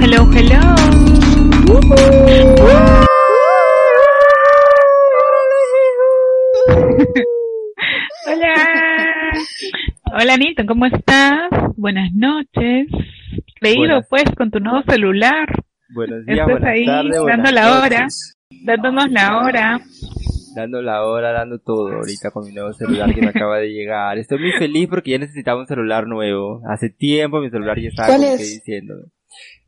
Hello, 0.00 0.26
hello, 0.32 0.34
hello. 0.34 1.72
Hola. 8.26 8.54
Hola, 10.14 10.36
Nito, 10.36 10.64
¿cómo 10.66 10.86
estás? 10.86 11.50
Buenas 11.76 12.12
noches. 12.14 12.86
Leído 13.60 13.78
Buenas. 13.80 14.06
pues 14.08 14.24
con 14.36 14.50
tu 14.50 14.60
nuevo 14.60 14.82
celular. 14.88 15.46
Buenos 15.94 16.24
días, 16.26 16.48
Estás 16.48 16.64
ahí 16.64 16.86
tardes, 16.86 17.20
dando 17.26 17.50
la 17.50 17.80
hora. 17.80 18.06
Dándonos 18.64 19.10
la 19.10 19.38
hora. 19.38 19.80
Dando 20.54 20.82
la 20.82 21.04
hora, 21.06 21.32
dando 21.32 21.58
todo 21.58 21.88
ahorita 21.92 22.30
con 22.30 22.44
mi 22.46 22.52
nuevo 22.52 22.72
celular 22.74 23.12
que 23.14 23.22
me 23.22 23.28
acaba 23.28 23.58
de 23.58 23.68
llegar. 23.72 24.18
Estoy 24.18 24.38
muy 24.38 24.52
feliz 24.52 24.86
porque 24.88 25.12
ya 25.12 25.18
necesitaba 25.18 25.60
un 25.60 25.66
celular 25.66 26.06
nuevo. 26.06 26.60
Hace 26.68 26.90
tiempo 26.90 27.40
mi 27.40 27.50
celular 27.50 27.78
ya 27.80 27.88
estaba 27.88 28.08
¿Cuál 28.08 28.20
como 28.20 28.32
es? 28.32 28.38
que 28.38 28.44
diciéndome. 28.44 29.02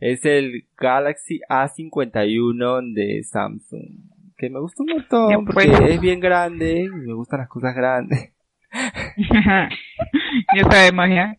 Es 0.01 0.25
el 0.25 0.67
Galaxy 0.77 1.41
A51 1.49 2.95
de 2.95 3.23
Samsung. 3.25 4.13
Que 4.37 4.51
me 4.51 4.61
gusta 4.61 4.83
un 4.83 4.91
montón 4.91 5.45
porque 5.45 5.95
es 5.95 6.01
bien 6.01 6.21
grande 6.21 6.83
y 6.83 6.89
me 6.89 7.15
gustan 7.15 7.41
las 7.41 7.49
cosas 7.49 7.75
grandes. 7.75 8.33
ya 10.57 10.65
sabemos 10.71 11.09
ya. 11.09 11.37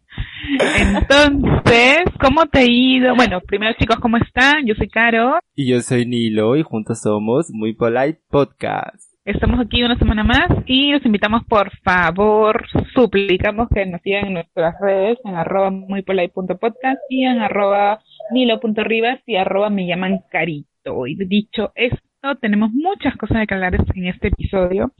Entonces, 0.77 2.05
¿cómo 2.21 2.45
te 2.45 2.59
ha 2.59 2.65
ido? 2.65 3.15
Bueno, 3.15 3.41
primero 3.41 3.73
chicos, 3.77 3.98
¿cómo 3.99 4.17
están? 4.17 4.65
Yo 4.65 4.76
soy 4.76 4.89
Caro. 4.89 5.39
Y 5.55 5.70
yo 5.70 5.81
soy 5.81 6.05
Nilo 6.05 6.55
y 6.55 6.63
juntos 6.63 7.01
somos 7.01 7.51
Muy 7.51 7.73
Polite 7.73 8.21
Podcast. 8.29 9.04
Estamos 9.25 9.59
aquí 9.59 9.81
una 9.81 9.97
semana 9.97 10.23
más 10.23 10.49
y 10.67 10.91
los 10.91 11.03
invitamos 11.03 11.43
por 11.45 11.71
favor, 11.77 12.63
suplicamos 12.93 13.67
que 13.73 13.84
nos 13.88 13.99
sigan 14.01 14.27
en 14.27 14.34
nuestras 14.35 14.75
redes 14.79 15.17
en 15.25 15.34
arroba 15.34 15.71
muypolite.podcast 15.71 16.99
y 17.09 17.26
en 17.26 17.40
arroba 17.40 18.03
nilo.rivas 18.31 19.21
y 19.26 19.35
arroba 19.37 19.71
me 19.71 19.87
llaman 19.87 20.20
carito. 20.29 21.07
Y 21.07 21.15
dicho 21.26 21.71
esto, 21.73 22.35
tenemos 22.40 22.70
muchas 22.71 23.18
cosas 23.18 23.40
de 23.40 23.48
que 23.48 23.55
hablar 23.55 23.73
en 23.96 24.05
este 24.05 24.27
episodio, 24.27 24.91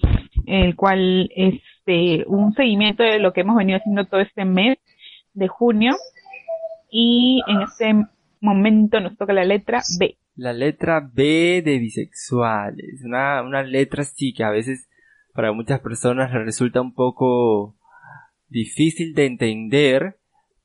el 0.48 0.76
cual 0.76 1.30
es 1.36 1.62
este, 1.86 2.26
un 2.28 2.52
seguimiento 2.54 3.04
de 3.04 3.20
lo 3.20 3.32
que 3.32 3.42
hemos 3.42 3.56
venido 3.56 3.78
haciendo 3.78 4.06
todo 4.06 4.22
este 4.22 4.44
mes 4.44 4.80
de 5.36 5.48
junio 5.48 5.94
y 6.90 7.44
en 7.46 7.62
este 7.62 7.94
momento 8.42 9.00
nos 9.00 9.16
toca 9.18 9.34
la 9.34 9.44
letra 9.44 9.82
B. 10.00 10.18
La 10.36 10.54
letra 10.54 11.00
B 11.00 11.62
de 11.64 11.80
bisexuales. 11.80 13.02
Una, 13.04 13.42
una 13.42 13.64
letra 13.64 14.04
sí 14.04 14.34
que 14.34 14.44
a 14.44 14.50
veces 14.50 14.90
para 15.34 15.52
muchas 15.52 15.80
personas 15.80 16.32
resulta 16.32 16.82
un 16.82 16.94
poco 16.94 17.76
difícil 18.48 19.14
de 19.14 19.26
entender, 19.26 20.18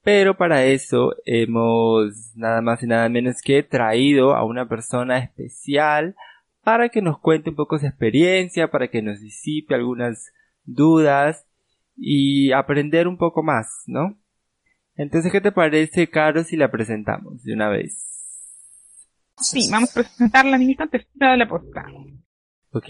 pero 0.03 0.37
para 0.37 0.65
eso 0.65 1.15
hemos 1.25 2.33
nada 2.37 2.61
más 2.63 2.83
y 2.83 2.87
nada 2.87 3.09
menos 3.09 3.43
que 3.43 3.63
traído 3.63 4.35
a 4.35 4.45
una 4.45 4.69
persona 4.69 5.19
especial 5.19 6.15
para 6.63 6.89
que 6.89 7.03
nos 7.03 7.19
cuente 7.19 7.51
un 7.51 7.57
poco 7.57 7.79
su 7.79 7.87
experiencia, 7.87 8.71
para 8.71 8.89
que 8.89 9.03
nos 9.03 9.21
disipe 9.21 9.75
algunas 9.75 10.33
dudas 10.65 11.47
y 11.97 12.53
aprender 12.53 13.09
un 13.09 13.19
poco 13.19 13.43
más, 13.43 13.83
¿no? 13.87 14.19
Entonces, 14.95 15.33
¿qué 15.33 15.41
te 15.41 15.53
parece, 15.53 16.09
Caro, 16.09 16.45
si 16.45 16.57
la 16.57 16.71
presentamos 16.71 17.43
de 17.43 17.55
una 17.55 17.69
vez? 17.69 18.20
Sí, 19.41 19.69
vamos 19.71 19.91
a 19.91 20.03
presentarla, 20.03 20.59
niñita, 20.59 20.87
te 20.87 20.99
espero 20.99 21.37
la 21.37 21.49
posta. 21.49 21.87
Ok, 22.73 22.87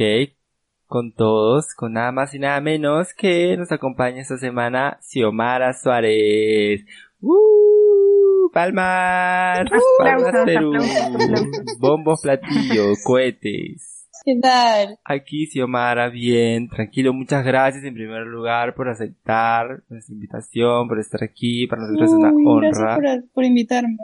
con 0.86 1.12
todos, 1.12 1.74
con 1.74 1.92
nada 1.92 2.10
más 2.12 2.34
y 2.34 2.38
nada 2.38 2.60
menos 2.60 3.14
que 3.14 3.56
nos 3.56 3.70
acompaña 3.70 4.20
esta 4.20 4.36
semana 4.36 4.98
Xiomara 5.00 5.72
Suárez. 5.72 6.84
¡Uh! 7.20 8.50
¡Palmas! 8.52 9.60
¡Palmas 9.98 10.34
Perú! 10.44 10.72
Bombos, 11.78 12.22
platillos, 12.22 12.98
cohetes. 13.04 14.08
¿Qué 14.24 14.38
tal? 14.42 14.98
Aquí 15.04 15.46
Xiomara, 15.46 16.08
bien, 16.10 16.68
tranquilo, 16.68 17.14
muchas 17.14 17.44
gracias 17.44 17.84
en 17.84 17.94
primer 17.94 18.26
lugar 18.26 18.74
por 18.74 18.88
aceptar 18.88 19.82
nuestra 19.88 20.12
invitación, 20.12 20.88
por 20.88 20.98
estar 20.98 21.22
aquí, 21.22 21.66
para 21.68 21.82
nosotros 21.82 22.10
es 22.10 22.16
una 22.16 22.30
gracias 22.30 22.78
honra. 22.78 22.94
por, 22.96 23.30
por 23.32 23.44
invitarme. 23.44 23.96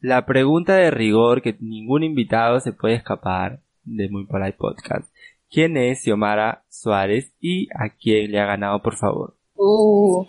La 0.00 0.26
pregunta 0.26 0.76
de 0.76 0.90
rigor 0.90 1.42
que 1.42 1.56
ningún 1.60 2.02
invitado 2.02 2.60
se 2.60 2.72
puede 2.72 2.94
escapar 2.94 3.62
de 3.84 4.08
Muy 4.10 4.26
Polite 4.26 4.58
Podcast. 4.58 5.08
¿Quién 5.48 5.76
es 5.76 6.02
Xiomara 6.02 6.64
Suárez 6.68 7.32
y 7.40 7.68
a 7.74 7.94
quién 7.98 8.32
le 8.32 8.40
ha 8.40 8.46
ganado, 8.46 8.82
por 8.82 8.96
favor? 8.96 9.36
Uh, 9.54 10.26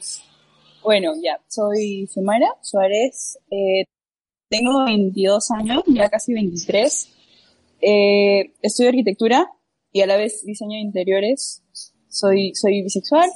bueno, 0.84 1.14
ya, 1.22 1.40
soy 1.48 2.08
Xiomara 2.08 2.48
Suárez, 2.62 3.40
eh, 3.52 3.84
tengo 4.50 4.86
22 4.86 5.52
años, 5.52 5.84
ya 5.88 6.10
casi 6.10 6.34
23. 6.34 7.14
Eh, 7.82 8.54
estudio 8.62 8.90
arquitectura 8.90 9.52
y 9.92 10.02
a 10.02 10.08
la 10.08 10.16
vez 10.16 10.46
diseño 10.46 10.76
de 10.76 10.82
interiores. 10.82 11.64
Soy, 12.08 12.56
soy 12.56 12.84
bisexual. 12.84 13.30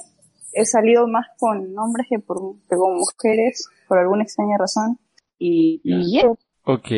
He 0.54 0.64
salido 0.64 1.06
más 1.06 1.26
con 1.38 1.78
hombres 1.78 2.06
que, 2.08 2.18
por, 2.18 2.56
que 2.68 2.76
con 2.76 2.96
mujeres, 2.96 3.68
por 3.86 3.98
alguna 3.98 4.22
extraña 4.22 4.56
razón. 4.58 4.98
Y, 5.44 5.80
y 5.82 6.12
yeah. 6.12 6.30
Ok, 6.62 6.88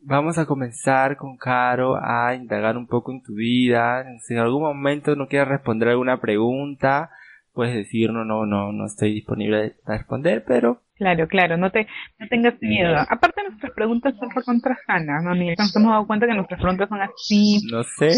vamos 0.00 0.38
a 0.38 0.46
comenzar 0.46 1.18
con 1.18 1.36
Caro 1.36 1.96
a 2.02 2.34
indagar 2.34 2.78
un 2.78 2.86
poco 2.86 3.12
en 3.12 3.22
tu 3.22 3.34
vida. 3.34 4.02
Si 4.26 4.32
en 4.32 4.40
algún 4.40 4.62
momento 4.62 5.14
no 5.14 5.28
quieres 5.28 5.48
responder 5.48 5.90
alguna 5.90 6.18
pregunta, 6.18 7.10
puedes 7.52 7.74
decir 7.74 8.10
no, 8.12 8.24
no, 8.24 8.46
no, 8.46 8.72
no 8.72 8.86
estoy 8.86 9.12
disponible 9.12 9.76
a 9.84 9.92
responder, 9.98 10.42
pero 10.46 10.80
Claro, 10.96 11.28
claro, 11.28 11.58
no 11.58 11.70
te, 11.70 11.86
no 12.18 12.26
tengas 12.28 12.54
miedo. 12.62 12.96
Aparte 13.10 13.42
nuestras 13.42 13.72
preguntas 13.72 14.14
son 14.18 14.30
recontra 14.30 14.78
sanas, 14.86 15.22
¿no? 15.22 15.34
Ni 15.34 15.54
nos 15.54 15.76
hemos 15.76 15.90
dado 15.90 16.06
cuenta 16.06 16.26
que 16.26 16.32
nuestras 16.34 16.58
preguntas 16.58 16.88
son 16.88 17.02
así, 17.02 17.60
no 17.70 17.82
sé. 17.82 18.12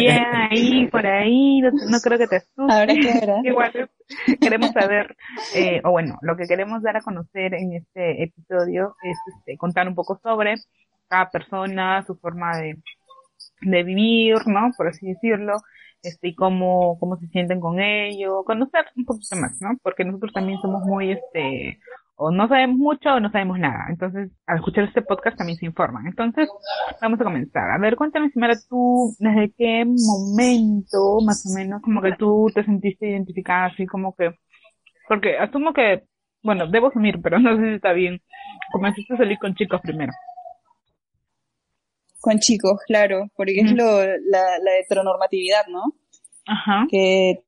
yeah, 0.00 0.48
ahí, 0.50 0.86
por 0.86 1.06
ahí, 1.06 1.60
no, 1.60 1.70
no 1.90 1.98
creo 2.02 2.18
que 2.18 2.26
te 2.26 2.36
asustes. 2.36 2.74
Habrá 2.74 2.94
que. 2.94 3.48
Igual 3.48 3.90
queremos 4.40 4.70
saber, 4.70 5.14
eh, 5.54 5.82
o 5.84 5.90
bueno, 5.90 6.16
lo 6.22 6.36
que 6.36 6.46
queremos 6.46 6.82
dar 6.82 6.96
a 6.96 7.02
conocer 7.02 7.52
en 7.52 7.74
este 7.74 8.22
episodio 8.22 8.96
es 9.02 9.18
este, 9.36 9.58
contar 9.58 9.86
un 9.86 9.94
poco 9.94 10.18
sobre 10.22 10.54
cada 11.08 11.30
persona, 11.30 12.02
su 12.06 12.16
forma 12.16 12.56
de, 12.56 12.78
de 13.60 13.82
vivir, 13.82 14.36
¿no? 14.46 14.70
Por 14.74 14.88
así 14.88 15.06
decirlo, 15.06 15.56
este, 16.02 16.28
y 16.28 16.34
cómo, 16.34 16.98
cómo 16.98 17.16
se 17.18 17.26
sienten 17.28 17.60
con 17.60 17.80
ello, 17.80 18.44
conocer 18.44 18.86
un 18.96 19.04
poquito 19.04 19.36
más, 19.36 19.60
¿no? 19.60 19.76
Porque 19.82 20.04
nosotros 20.04 20.32
también 20.32 20.58
somos 20.60 20.82
muy, 20.84 21.12
este, 21.12 21.78
o 22.16 22.30
no 22.30 22.48
sabemos 22.48 22.78
mucho 22.78 23.10
o 23.10 23.20
no 23.20 23.30
sabemos 23.30 23.58
nada. 23.58 23.86
Entonces, 23.90 24.30
al 24.46 24.56
escuchar 24.56 24.84
este 24.84 25.02
podcast 25.02 25.36
también 25.36 25.58
se 25.58 25.66
informan. 25.66 26.06
Entonces, 26.06 26.48
vamos 27.00 27.20
a 27.20 27.24
comenzar. 27.24 27.70
A 27.70 27.78
ver, 27.78 27.96
cuéntame, 27.96 28.30
Simara, 28.30 28.54
tú, 28.68 29.14
¿desde 29.18 29.52
qué 29.56 29.84
momento, 29.84 31.20
más 31.24 31.44
o 31.46 31.54
menos, 31.54 31.82
como 31.82 32.00
que 32.00 32.12
tú 32.12 32.46
te 32.54 32.64
sentiste 32.64 33.08
identificada 33.10 33.66
así 33.66 33.86
como 33.86 34.14
que, 34.14 34.34
porque 35.08 35.38
asumo 35.38 35.72
que, 35.74 36.04
bueno, 36.42 36.66
debo 36.66 36.88
asumir, 36.88 37.20
pero 37.22 37.38
no 37.40 37.56
sé 37.56 37.62
si 37.62 37.74
está 37.74 37.92
bien, 37.92 38.20
comenzaste 38.72 39.14
a 39.14 39.18
salir 39.18 39.38
con 39.38 39.54
chicos 39.54 39.80
primero. 39.82 40.12
Con 42.20 42.38
chicos, 42.38 42.80
claro, 42.86 43.30
porque 43.36 43.60
es 43.60 43.66
Ujú. 43.66 43.76
lo, 43.76 44.00
la, 44.00 44.58
la 44.58 44.78
heteronormatividad, 44.80 45.66
¿no? 45.68 45.82
Ajá. 46.48 46.86
que 46.88 47.42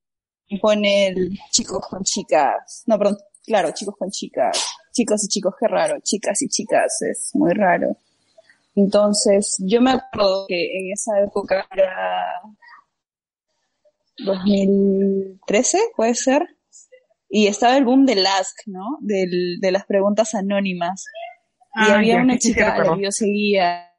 pone 0.61 1.09
el 1.09 1.39
chicos 1.51 1.87
con 1.89 2.03
chicas, 2.03 2.85
no, 2.87 2.99
perdón, 2.99 3.17
claro, 3.49 3.71
chicos 3.73 3.97
con 3.99 4.11
chicas, 4.11 4.65
chicos 4.93 5.25
y 5.25 5.29
chicos, 5.29 5.55
qué 5.59 5.67
raro, 5.67 5.97
chicas 6.03 6.41
y 6.43 6.49
chicas, 6.49 7.03
es 7.03 7.31
muy 7.35 7.53
raro. 7.53 7.97
Entonces, 8.77 9.57
yo 9.59 9.81
me 9.81 9.91
acuerdo 9.93 10.47
que 10.47 10.79
en 10.79 10.93
esa 10.93 11.21
época 11.21 11.67
era 11.73 12.41
2013, 14.19 15.79
puede 15.97 16.15
ser, 16.15 16.47
y 17.29 17.47
estaba 17.47 17.77
el 17.77 17.85
boom 17.85 18.07
del 18.07 18.25
Ask, 18.27 18.57
¿no? 18.67 18.99
Del, 19.01 19.59
de 19.61 19.73
las 19.73 19.85
preguntas 19.87 20.35
anónimas. 20.35 21.05
Y 21.75 21.91
Ah, 21.91 21.97
había 21.97 22.17
ya, 22.17 22.23
una 22.23 22.39
chica 22.39 22.65
a 22.65 22.69
la 22.69 22.75
recuerdo. 22.77 22.97
que 22.99 23.05
yo 23.05 23.11
seguía, 23.13 23.93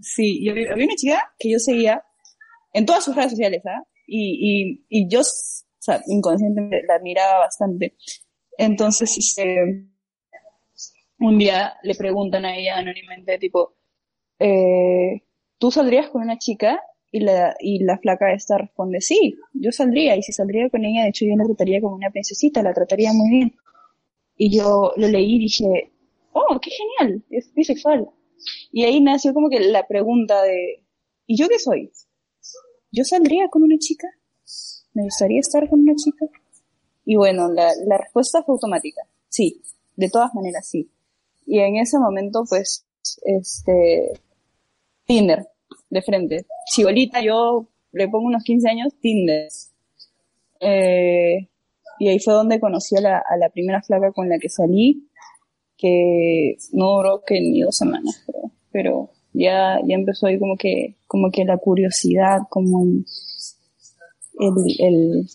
sí, 0.00 0.38
y 0.40 0.48
había, 0.48 0.72
había 0.72 0.84
una 0.86 0.94
chica 0.94 1.32
que 1.38 1.50
yo 1.50 1.58
seguía 1.58 2.02
en 2.72 2.86
todas 2.86 3.04
sus 3.04 3.14
redes 3.16 3.32
sociales, 3.32 3.62
¿ah? 3.66 3.82
Y, 4.06 4.38
y, 4.40 4.86
y 4.88 5.08
yo, 5.08 5.20
o 5.20 5.24
sea, 5.78 6.00
inconscientemente 6.06 6.82
la 6.86 6.94
admiraba 6.94 7.38
bastante. 7.40 7.96
Entonces, 8.58 9.16
este, 9.18 9.86
un 11.18 11.38
día 11.38 11.74
le 11.82 11.94
preguntan 11.94 12.44
a 12.44 12.56
ella 12.56 12.78
anónimamente, 12.78 13.38
tipo, 13.38 13.74
eh, 14.38 15.22
¿tú 15.58 15.70
saldrías 15.70 16.10
con 16.10 16.22
una 16.22 16.38
chica? 16.38 16.82
Y 17.10 17.20
la, 17.20 17.54
y 17.60 17.84
la 17.84 17.98
flaca 17.98 18.32
esta 18.32 18.56
responde, 18.56 19.02
sí, 19.02 19.38
yo 19.52 19.70
saldría, 19.70 20.16
y 20.16 20.22
si 20.22 20.32
saldría 20.32 20.70
con 20.70 20.82
ella, 20.84 21.02
de 21.02 21.10
hecho 21.10 21.26
yo 21.26 21.36
la 21.36 21.44
trataría 21.44 21.80
como 21.80 21.96
una 21.96 22.10
princesita, 22.10 22.62
la 22.62 22.72
trataría 22.72 23.12
muy 23.12 23.28
bien. 23.28 23.54
Y 24.36 24.56
yo 24.56 24.92
lo 24.96 25.08
leí 25.08 25.36
y 25.36 25.40
dije, 25.40 25.92
oh, 26.32 26.58
qué 26.60 26.70
genial, 26.70 27.22
es 27.30 27.52
bisexual. 27.54 28.08
Y 28.72 28.84
ahí 28.84 29.00
nació 29.00 29.34
como 29.34 29.50
que 29.50 29.60
la 29.60 29.86
pregunta 29.86 30.42
de, 30.42 30.84
¿y 31.26 31.36
yo 31.36 31.48
qué 31.48 31.58
soy? 31.58 31.92
¿Yo 32.90 33.04
saldría 33.04 33.48
con 33.48 33.62
una 33.62 33.76
chica? 33.78 34.08
¿Me 34.94 35.02
gustaría 35.04 35.40
estar 35.40 35.68
con 35.68 35.80
una 35.80 35.94
chica? 35.94 36.26
Y 37.04 37.16
bueno, 37.16 37.48
la, 37.48 37.72
la 37.86 37.98
respuesta 37.98 38.42
fue 38.42 38.54
automática. 38.54 39.02
Sí, 39.28 39.62
de 39.96 40.08
todas 40.08 40.34
maneras 40.34 40.68
sí. 40.68 40.90
Y 41.46 41.58
en 41.58 41.76
ese 41.76 41.98
momento, 41.98 42.44
pues, 42.48 42.86
este, 43.24 44.12
Tinder, 45.06 45.46
de 45.90 46.02
frente. 46.02 46.46
Chibolita, 46.72 47.20
yo 47.22 47.66
le 47.92 48.08
pongo 48.08 48.26
unos 48.26 48.44
15 48.44 48.68
años, 48.68 48.94
Tinder. 49.00 49.48
Eh, 50.60 51.48
y 51.98 52.08
ahí 52.08 52.18
fue 52.18 52.34
donde 52.34 52.60
conocí 52.60 52.96
a 52.96 53.00
la, 53.00 53.18
a 53.18 53.36
la 53.36 53.50
primera 53.50 53.82
flaca 53.82 54.12
con 54.12 54.28
la 54.28 54.38
que 54.38 54.48
salí, 54.48 55.08
que 55.76 56.56
no 56.72 56.96
duró 56.96 57.22
que 57.24 57.40
ni 57.40 57.60
dos 57.60 57.76
semanas, 57.76 58.22
creo. 58.26 58.50
Pero 58.70 59.10
ya, 59.32 59.78
ya 59.84 59.94
empezó 59.94 60.26
ahí 60.26 60.38
como 60.38 60.56
que, 60.56 60.96
como 61.06 61.30
que 61.30 61.44
la 61.44 61.58
curiosidad, 61.58 62.38
como 62.48 62.82
el, 62.84 63.04
el, 64.38 64.52
el, 64.78 65.30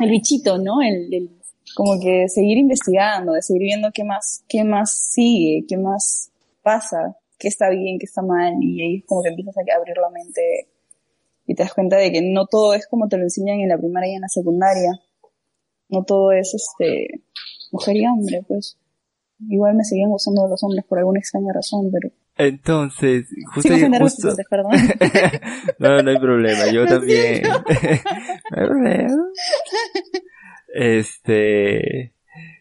el 0.00 0.10
bichito, 0.10 0.58
¿no? 0.58 0.82
El, 0.82 1.12
el, 1.12 1.30
como 1.74 2.00
que 2.00 2.28
seguir 2.28 2.58
investigando, 2.58 3.32
de 3.32 3.42
seguir 3.42 3.62
viendo 3.62 3.90
qué 3.92 4.04
más, 4.04 4.44
qué 4.48 4.64
más 4.64 4.92
sigue, 5.10 5.64
qué 5.68 5.76
más 5.76 6.30
pasa, 6.62 7.16
qué 7.38 7.48
está 7.48 7.70
bien, 7.70 7.98
qué 7.98 8.06
está 8.06 8.22
mal, 8.22 8.54
y 8.60 8.82
ahí 8.82 9.02
como 9.02 9.22
que 9.22 9.30
empiezas 9.30 9.56
a 9.56 9.76
abrir 9.76 9.96
la 9.96 10.10
mente 10.10 10.68
y 11.46 11.54
te 11.54 11.62
das 11.62 11.74
cuenta 11.74 11.96
de 11.96 12.10
que 12.10 12.22
no 12.22 12.46
todo 12.46 12.74
es 12.74 12.86
como 12.86 13.08
te 13.08 13.16
lo 13.16 13.22
enseñan 13.22 13.60
en 13.60 13.68
la 13.68 13.78
primaria 13.78 14.12
y 14.12 14.14
en 14.16 14.22
la 14.22 14.28
secundaria. 14.28 15.00
No 15.88 16.02
todo 16.02 16.32
es 16.32 16.52
este 16.54 17.22
mujer 17.70 17.96
y 17.96 18.06
hombre, 18.06 18.42
pues. 18.48 18.76
Igual 19.48 19.76
me 19.76 19.84
seguían 19.84 20.10
gustando 20.10 20.48
los 20.48 20.62
hombres 20.64 20.84
por 20.86 20.98
alguna 20.98 21.20
extraña 21.20 21.52
razón, 21.52 21.90
pero 21.92 22.10
entonces, 22.38 23.26
justo, 23.54 23.74
sí, 23.74 23.86
justo... 23.98 24.28
perdón. 24.50 24.72
no, 25.78 26.02
no 26.02 26.10
hay 26.10 26.18
problema, 26.18 26.70
yo 26.70 26.84
también. 26.86 27.42
no. 27.42 27.64
Este, 30.74 32.12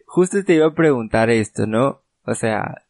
justo 0.06 0.44
te 0.44 0.56
iba 0.56 0.68
a 0.68 0.74
preguntar 0.74 1.30
esto, 1.30 1.68
¿no? 1.68 2.02
O 2.24 2.34
sea, 2.34 2.84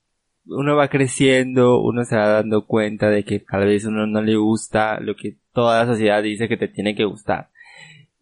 uno 0.45 0.75
va 0.75 0.89
creciendo, 0.89 1.81
uno 1.81 2.05
se 2.05 2.15
va 2.15 2.27
dando 2.27 2.65
cuenta 2.67 3.09
de 3.09 3.23
que 3.23 3.39
tal 3.39 3.65
vez 3.65 3.85
uno 3.85 4.05
no 4.05 4.21
le 4.21 4.35
gusta 4.35 4.99
lo 4.99 5.15
que 5.15 5.37
toda 5.53 5.83
la 5.83 5.91
sociedad 5.91 6.21
dice 6.21 6.47
que 6.47 6.57
te 6.57 6.67
tiene 6.67 6.95
que 6.95 7.05
gustar. 7.05 7.49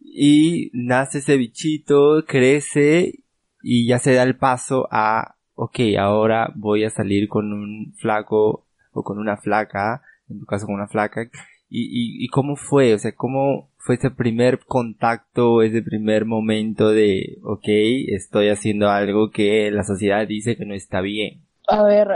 Y 0.00 0.70
nace 0.72 1.18
ese 1.18 1.36
bichito, 1.36 2.24
crece 2.26 3.20
y 3.62 3.86
ya 3.86 3.98
se 3.98 4.14
da 4.14 4.22
el 4.22 4.36
paso 4.36 4.88
a, 4.90 5.36
ok, 5.54 5.80
ahora 5.98 6.52
voy 6.54 6.84
a 6.84 6.90
salir 6.90 7.28
con 7.28 7.52
un 7.52 7.94
flaco 7.98 8.66
o 8.92 9.02
con 9.02 9.18
una 9.18 9.36
flaca, 9.36 10.02
en 10.28 10.40
tu 10.40 10.46
caso 10.46 10.66
con 10.66 10.76
una 10.76 10.88
flaca, 10.88 11.28
y, 11.68 11.82
y, 11.82 12.24
y 12.24 12.28
cómo 12.28 12.56
fue, 12.56 12.94
o 12.94 12.98
sea, 12.98 13.12
cómo 13.14 13.70
fue 13.84 13.96
ese 13.96 14.10
primer 14.10 14.60
contacto, 14.64 15.60
ese 15.60 15.82
primer 15.82 16.24
momento 16.24 16.88
de, 16.88 17.36
ok, 17.44 17.68
estoy 18.08 18.48
haciendo 18.48 18.88
algo 18.88 19.30
que 19.30 19.70
la 19.70 19.84
sociedad 19.84 20.26
dice 20.26 20.56
que 20.56 20.64
no 20.64 20.74
está 20.74 21.02
bien. 21.02 21.42
A 21.68 21.82
ver, 21.84 22.08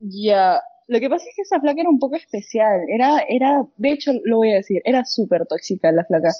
ya, 0.00 0.60
lo 0.88 0.98
que 0.98 1.08
pasa 1.08 1.24
es 1.28 1.36
que 1.36 1.42
esa 1.42 1.60
flaca 1.60 1.80
era 1.80 1.90
un 1.90 2.00
poco 2.00 2.16
especial. 2.16 2.80
Era, 2.92 3.20
era, 3.28 3.64
de 3.76 3.92
hecho, 3.92 4.10
lo 4.24 4.38
voy 4.38 4.50
a 4.50 4.56
decir, 4.56 4.82
era 4.84 5.04
súper 5.04 5.46
tóxica 5.46 5.92
la 5.92 6.04
flaca. 6.04 6.30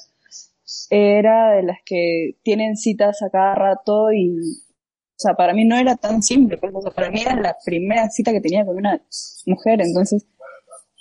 Era 0.91 1.53
de 1.53 1.63
las 1.63 1.79
que 1.85 2.33
tienen 2.43 2.77
citas 2.77 3.23
a 3.23 3.31
cada 3.31 3.55
rato 3.55 4.11
y, 4.13 4.37
o 4.37 5.15
sea, 5.17 5.35
para 5.35 5.55
mí 5.55 5.65
no 5.65 5.77
era 5.77 5.95
tan 5.95 6.25
simple, 6.25 6.59
pues, 6.59 6.73
para 6.93 7.13
mí 7.13 7.21
era 7.23 7.37
la 7.37 7.57
primera 7.65 8.11
cita 8.11 8.33
que 8.33 8.41
tenía 8.41 8.67
con 8.67 8.77
una 8.77 9.01
mujer, 9.47 9.81
entonces, 9.81 10.27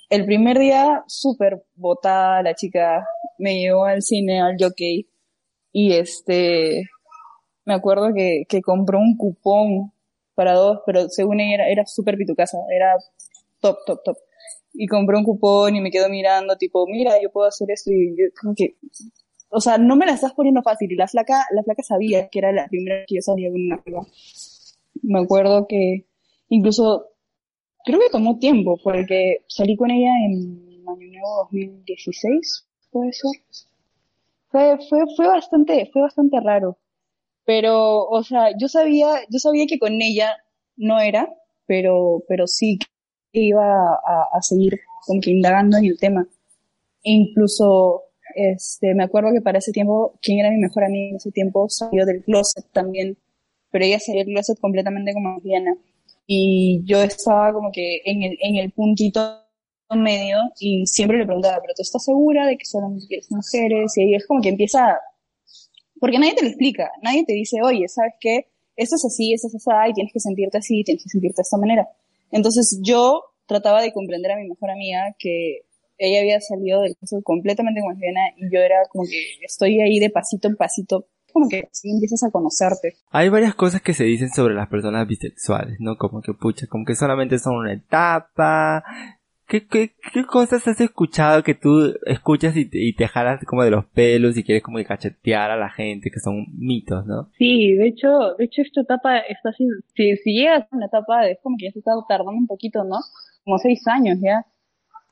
el 0.09 0.25
primer 0.25 0.59
día, 0.59 1.03
súper 1.07 1.65
botada 1.73 2.43
la 2.43 2.53
chica, 2.53 3.03
me 3.37 3.59
llevó 3.59 3.85
al 3.85 4.01
cine, 4.01 4.41
al 4.41 4.55
jockey, 4.59 5.07
y 5.71 5.93
este, 5.93 6.83
me 7.65 7.73
acuerdo 7.73 8.13
que, 8.13 8.43
que 8.47 8.61
compró 8.61 8.99
un 8.99 9.17
cupón 9.17 9.91
para 10.35 10.53
dos, 10.53 10.79
pero 10.85 11.09
según 11.09 11.39
ella 11.39 11.55
era, 11.55 11.69
era 11.69 11.85
súper 11.85 12.17
pitucasa, 12.17 12.57
era 12.73 12.95
top, 13.61 13.77
top, 13.85 14.03
top. 14.03 14.17
Y 14.73 14.87
compré 14.87 15.17
un 15.17 15.23
cupón 15.23 15.75
y 15.75 15.81
me 15.81 15.91
quedo 15.91 16.09
mirando, 16.09 16.57
tipo, 16.57 16.85
mira, 16.87 17.21
yo 17.21 17.31
puedo 17.31 17.47
hacer 17.47 17.71
esto 17.71 17.91
y 17.91 18.15
yo 18.17 18.25
como 18.39 18.53
que, 18.53 18.75
o 19.49 19.61
sea, 19.61 19.77
no 19.77 19.95
me 19.95 20.05
la 20.05 20.13
estás 20.13 20.33
poniendo 20.33 20.61
fácil. 20.61 20.91
Y 20.91 20.95
la 20.95 21.07
flaca, 21.07 21.45
la 21.51 21.63
flaca 21.63 21.81
sabía 21.81 22.27
que 22.27 22.39
era 22.39 22.51
la 22.51 22.67
primera 22.67 23.05
que 23.07 23.15
yo 23.15 23.21
salía 23.21 23.49
con 23.49 23.61
una 23.61 23.77
flaca. 23.77 24.07
Me 25.01 25.19
acuerdo 25.19 25.65
que 25.67 26.05
incluso, 26.49 27.07
creo 27.85 27.99
que 27.99 28.09
tomó 28.11 28.37
tiempo, 28.37 28.77
porque 28.83 29.45
salí 29.47 29.77
con 29.77 29.91
ella 29.91 30.11
en 30.25 30.83
Año 30.87 31.07
Nuevo 31.09 31.47
2016, 31.51 32.67
puede 32.95 33.11
ser. 33.11 33.31
Fue, 34.51 34.77
fue, 34.89 35.03
fue 35.17 35.27
bastante, 35.27 35.89
fue 35.91 36.01
bastante 36.03 36.39
raro. 36.39 36.77
Pero, 37.45 38.05
o 38.05 38.23
sea, 38.23 38.51
yo 38.57 38.69
sabía, 38.69 39.07
yo 39.29 39.39
sabía 39.39 39.67
que 39.67 39.79
con 39.79 40.01
ella 40.01 40.37
no 40.77 40.99
era, 41.01 41.29
pero, 41.67 42.23
pero 42.29 42.47
sí 42.47 42.79
iba 43.33 43.65
a, 43.65 44.29
a 44.31 44.41
seguir 44.41 44.79
como 45.05 45.19
que 45.19 45.31
indagando 45.31 45.77
en 45.77 45.85
el 45.85 45.99
tema. 45.99 46.25
E 47.03 47.11
incluso, 47.11 48.03
este, 48.33 48.95
me 48.95 49.03
acuerdo 49.03 49.33
que 49.33 49.41
para 49.41 49.59
ese 49.59 49.73
tiempo, 49.73 50.17
quien 50.21 50.39
era 50.39 50.49
mi 50.51 50.57
mejor 50.57 50.85
amiga 50.85 51.09
en 51.09 51.15
ese 51.17 51.31
tiempo 51.31 51.67
salió 51.69 52.05
del 52.05 52.23
closet 52.23 52.65
también, 52.71 53.17
pero 53.71 53.83
ella 53.83 53.99
salió 53.99 54.23
del 54.23 54.33
closet 54.33 54.59
completamente 54.59 55.13
como 55.13 55.35
lesbiana. 55.35 55.75
Y 56.27 56.81
yo 56.85 57.01
estaba 57.03 57.53
como 57.53 57.71
que 57.71 58.01
en 58.05 58.23
el, 58.23 58.37
en 58.41 58.55
el 58.55 58.71
puntito 58.71 59.44
medio 59.93 60.37
y 60.59 60.85
siempre 60.87 61.17
le 61.17 61.25
preguntaba, 61.25 61.59
pero 61.61 61.73
¿tú 61.75 61.81
estás 61.81 62.03
segura 62.03 62.47
de 62.47 62.57
que 62.57 62.65
solamente 62.65 63.07
quieres 63.07 63.31
mujeres? 63.31 63.97
Y 63.97 64.01
ahí 64.01 64.15
es 64.15 64.25
como 64.25 64.41
que 64.41 64.49
empieza, 64.49 64.97
porque 65.99 66.17
nadie 66.17 66.35
te 66.35 66.43
lo 66.43 66.49
explica, 66.49 66.91
nadie 67.03 67.25
te 67.25 67.33
dice, 67.33 67.57
oye, 67.63 67.87
¿sabes 67.87 68.13
qué? 68.19 68.47
Esto 68.75 68.95
es 68.95 69.05
así, 69.05 69.33
esto 69.33 69.47
es 69.47 69.55
así, 69.55 69.91
y 69.91 69.93
tienes 69.93 70.13
que 70.13 70.19
sentirte 70.19 70.57
así, 70.57 70.83
tienes 70.83 71.03
que 71.03 71.09
sentirte 71.09 71.37
de 71.37 71.43
esta 71.43 71.57
manera. 71.57 71.87
Entonces 72.31 72.79
yo 72.81 73.23
trataba 73.45 73.81
de 73.81 73.93
comprender 73.93 74.31
a 74.31 74.37
mi 74.37 74.49
mejor 74.49 74.71
amiga 74.71 75.15
que 75.19 75.61
ella 75.97 76.19
había 76.19 76.41
salido 76.41 76.81
del 76.81 76.97
caso 76.97 77.21
completamente 77.23 77.79
lesbiana 77.79 78.21
y 78.35 78.53
yo 78.53 78.59
era 78.59 78.75
como 78.89 79.05
que 79.05 79.45
estoy 79.45 79.79
ahí 79.79 79.99
de 79.99 80.09
pasito 80.09 80.47
en 80.47 80.55
pasito 80.55 81.07
como 81.35 81.49
que 81.49 81.67
así 81.69 81.91
empiezas 81.91 82.23
a 82.23 82.31
conocerte. 82.31 82.95
Hay 83.09 83.27
varias 83.27 83.55
cosas 83.55 83.81
que 83.81 83.93
se 83.93 84.05
dicen 84.05 84.29
sobre 84.29 84.53
las 84.53 84.69
personas 84.69 85.05
bisexuales, 85.05 85.75
¿no? 85.81 85.97
Como 85.97 86.21
que 86.21 86.33
pucha, 86.33 86.65
como 86.67 86.85
que 86.85 86.95
solamente 86.95 87.39
son 87.39 87.57
una 87.57 87.73
etapa, 87.73 88.85
¿Qué, 89.47 89.67
qué, 89.67 89.91
qué 90.11 90.25
cosas 90.25 90.67
has 90.67 90.81
escuchado 90.81 91.43
que 91.43 91.53
tú 91.53 91.93
escuchas 92.05 92.55
y 92.55 92.67
y 92.71 92.93
te 92.93 93.07
jalas 93.07 93.43
como 93.45 93.63
de 93.63 93.69
los 93.69 93.85
pelos 93.85 94.35
y 94.37 94.43
quieres 94.43 94.63
como 94.63 94.83
cachetear 94.83 95.51
a 95.51 95.57
la 95.57 95.69
gente, 95.69 96.09
que 96.09 96.19
son 96.19 96.47
mitos, 96.57 97.05
¿no? 97.05 97.29
Sí, 97.37 97.73
de 97.75 97.87
hecho, 97.87 98.07
de 98.37 98.45
hecho 98.45 98.63
esta 98.63 98.81
etapa 98.81 99.19
está 99.19 99.49
así, 99.49 99.67
si, 99.95 100.17
si 100.17 100.33
llegas 100.33 100.63
a 100.63 100.75
una 100.75 100.87
etapa 100.87 101.27
es 101.27 101.37
como 101.43 101.57
que 101.57 101.65
ya 101.67 101.71
se 101.71 101.79
está 101.79 101.91
tardando 102.07 102.31
un 102.31 102.47
poquito, 102.47 102.83
¿no? 102.83 102.97
Como 103.43 103.59
seis 103.59 103.87
años 103.87 104.17
ya. 104.19 104.45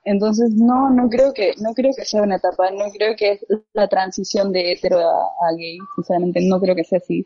Entonces 0.03 0.51
no, 0.55 0.89
no 0.89 1.09
creo 1.09 1.33
que, 1.33 1.53
no 1.61 1.73
creo 1.73 1.91
que 1.95 2.03
sea 2.03 2.23
una 2.23 2.37
etapa, 2.37 2.71
no 2.71 2.85
creo 2.91 3.15
que 3.15 3.33
es 3.33 3.45
la 3.73 3.87
transición 3.87 4.51
de 4.51 4.73
hetero 4.73 4.99
a, 4.99 5.25
a 5.47 5.55
gay, 5.55 5.77
sinceramente 5.95 6.41
no 6.41 6.59
creo 6.59 6.75
que 6.75 6.83
sea 6.83 6.97
así, 6.97 7.25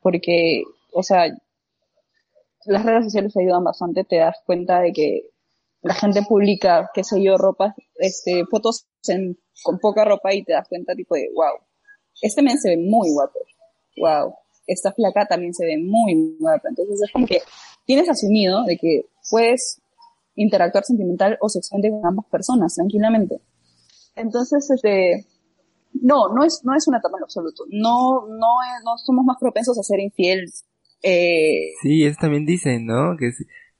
porque, 0.00 0.62
o 0.92 1.02
sea, 1.02 1.26
las 2.66 2.84
redes 2.84 3.04
sociales 3.04 3.36
ayudan 3.36 3.64
bastante, 3.64 4.04
te 4.04 4.16
das 4.16 4.40
cuenta 4.46 4.80
de 4.80 4.92
que 4.92 5.33
la 5.84 5.94
gente 5.94 6.22
publica, 6.28 6.90
qué 6.92 7.04
sé 7.04 7.22
yo, 7.22 7.36
ropa, 7.36 7.74
este, 7.96 8.44
fotos 8.50 8.86
con 9.62 9.78
poca 9.78 10.04
ropa 10.04 10.34
y 10.34 10.42
te 10.42 10.54
das 10.54 10.68
cuenta 10.68 10.94
tipo 10.94 11.14
de, 11.14 11.28
wow, 11.34 11.58
este 12.22 12.42
men 12.42 12.58
se 12.58 12.70
ve 12.70 12.76
muy 12.78 13.12
guapo, 13.12 13.38
wow, 13.98 14.34
esta 14.66 14.92
flaca 14.92 15.26
también 15.26 15.54
se 15.54 15.66
ve 15.66 15.78
muy 15.78 16.36
guapa. 16.40 16.68
Entonces 16.68 17.00
es 17.02 17.12
como 17.12 17.26
que 17.26 17.40
tienes 17.84 18.08
asumido 18.08 18.64
de 18.64 18.78
que 18.78 19.06
puedes 19.30 19.80
interactuar 20.34 20.84
sentimental 20.84 21.38
o 21.40 21.48
sexualmente 21.48 21.90
con 21.90 22.06
ambas 22.06 22.26
personas 22.26 22.74
tranquilamente. 22.74 23.40
Entonces, 24.16 24.68
este, 24.70 25.26
no, 25.92 26.28
no 26.34 26.44
es, 26.44 26.62
no 26.64 26.74
es 26.74 26.88
una 26.88 26.98
etapa 26.98 27.18
en 27.18 27.24
absoluto. 27.24 27.64
No, 27.68 28.26
no, 28.26 28.48
no 28.84 28.98
somos 28.98 29.24
más 29.24 29.36
propensos 29.38 29.78
a 29.78 29.82
ser 29.82 30.00
infiel. 30.00 30.46
Eh... 31.02 31.72
Sí, 31.82 32.04
eso 32.04 32.16
también 32.20 32.46
dicen, 32.46 32.86
¿no? 32.86 33.16
Que, 33.18 33.30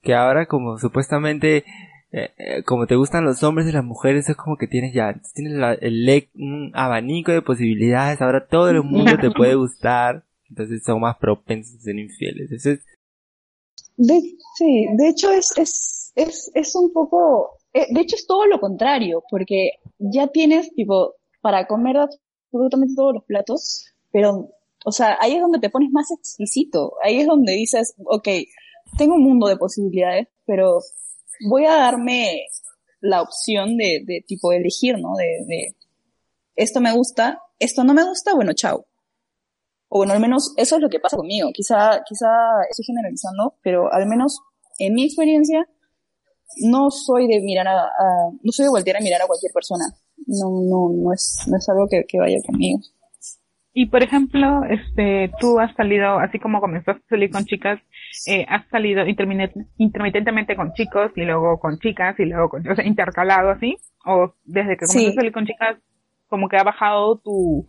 que 0.03 0.15
ahora 0.15 0.47
como 0.47 0.79
supuestamente 0.79 1.65
eh, 2.17 2.31
eh, 2.39 2.63
como 2.63 2.87
te 2.87 2.95
gustan 2.95 3.25
los 3.25 3.43
hombres 3.43 3.67
y 3.67 3.73
las 3.73 3.83
mujeres, 3.83 4.29
es 4.29 4.37
como 4.37 4.57
que 4.57 4.69
tienes 4.69 4.95
ya, 4.95 5.21
tienes 5.35 5.55
el, 5.81 6.29
un 6.37 6.71
abanico 6.73 7.33
de 7.33 7.43
posibilidades, 7.43 8.23
ahora 8.23 8.47
todo 8.47 8.71
el 8.71 8.85
mundo 8.85 9.19
te 9.21 9.33
puede 9.33 9.55
gustar, 9.57 10.25
entonces 10.49 10.85
son 10.85 11.01
más 11.01 11.17
propensos 11.17 11.75
a 11.75 11.83
ser 11.83 11.99
infieles. 11.99 12.53
Eso 12.53 12.71
de, 13.97 14.21
sí, 14.57 14.87
de 14.97 15.09
hecho 15.09 15.33
es, 15.33 15.59
es, 15.59 16.13
es, 16.15 16.53
es 16.55 16.77
un 16.77 16.93
poco, 16.93 17.59
eh, 17.73 17.87
de 17.91 18.03
hecho 18.03 18.15
es 18.15 18.29
todo 18.29 18.47
lo 18.47 18.61
contrario, 18.61 19.25
porque 19.29 19.73
ya 19.99 20.29
tienes, 20.29 20.73
tipo, 20.73 21.15
para 21.41 21.67
comer 21.67 21.97
absolutamente 21.97 22.95
todos 22.95 23.15
los 23.15 23.25
platos, 23.25 23.87
pero, 24.13 24.51
o 24.85 24.93
sea, 24.93 25.19
ahí 25.21 25.35
es 25.35 25.41
donde 25.41 25.59
te 25.59 25.69
pones 25.69 25.91
más 25.91 26.13
exquisito, 26.13 26.93
ahí 27.03 27.19
es 27.19 27.27
donde 27.27 27.55
dices, 27.55 27.97
ok, 28.05 28.29
tengo 28.99 29.17
un 29.17 29.25
mundo 29.25 29.49
de 29.49 29.57
posibilidades, 29.57 30.29
pero 30.47 30.79
voy 31.41 31.65
a 31.67 31.75
darme 31.75 32.47
la 33.01 33.23
opción 33.23 33.77
de, 33.77 34.03
de 34.05 34.25
tipo 34.27 34.53
elegir, 34.53 34.99
¿no? 34.99 35.15
De, 35.17 35.45
de, 35.47 35.77
esto 36.57 36.81
me 36.81 36.93
gusta, 36.93 37.41
esto 37.59 37.85
no 37.85 37.95
me 37.95 38.05
gusta, 38.05 38.35
bueno, 38.35 38.53
chao. 38.55 38.87
O 39.89 39.99
bueno, 39.99 40.13
al 40.13 40.21
menos 40.21 40.55
eso 40.57 40.77
es 40.77 40.83
lo 40.83 40.89
que 40.89 41.01
pasa 41.01 41.17
conmigo. 41.17 41.51
Quizá, 41.53 42.03
quizá 42.07 42.29
estoy 42.69 42.85
generalizando, 42.87 43.55
pero 43.63 43.93
al 43.93 44.07
menos 44.07 44.41
en 44.79 44.95
mi 44.95 45.05
experiencia, 45.05 45.69
no 46.63 46.91
soy 46.91 47.27
de 47.27 47.41
mirar 47.41 47.69
a, 47.69 47.91
no 48.43 48.53
soy 48.53 48.65
de 48.65 48.71
voltear 48.71 48.97
a 48.97 49.01
mirar 49.01 49.23
a 49.23 49.27
cualquier 49.27 49.53
persona. 49.53 49.85
No, 50.27 50.51
no, 50.51 50.91
no 50.95 51.13
es, 51.13 51.41
no 51.47 51.57
es 51.57 51.69
algo 51.69 51.87
que, 51.89 52.05
que 52.09 52.19
vaya 52.19 52.39
conmigo. 52.45 52.81
Y 53.73 53.87
por 53.87 54.03
ejemplo, 54.03 54.63
este, 54.71 55.33
tú 55.41 55.59
has 55.59 55.75
salido, 55.75 56.19
así 56.21 56.39
como 56.39 56.61
comenzaste 56.61 57.03
a 57.05 57.09
salir 57.09 57.31
con 57.31 57.45
chicas, 57.45 57.81
eh, 58.27 58.47
has 58.49 58.69
salido 58.69 59.05
intermitentemente 59.07 60.57
con 60.57 60.73
chicos 60.75 61.11
y 61.17 61.23
luego 61.23 61.59
con 61.59 61.79
chicas 61.79 62.19
y 62.19 62.25
luego 62.25 62.49
con, 62.49 62.67
o 62.69 62.75
sea, 62.75 62.85
intercalado 62.87 63.51
así, 63.51 63.77
o 64.07 64.35
desde 64.45 64.77
que 64.77 64.87
comenzaste 64.87 65.01
Sí. 65.01 65.07
a 65.09 65.15
salir 65.15 65.33
con 65.33 65.47
chicas, 65.47 65.79
como 66.29 66.49
que 66.49 66.57
ha 66.57 66.63
bajado 66.65 67.19
tu, 67.19 67.69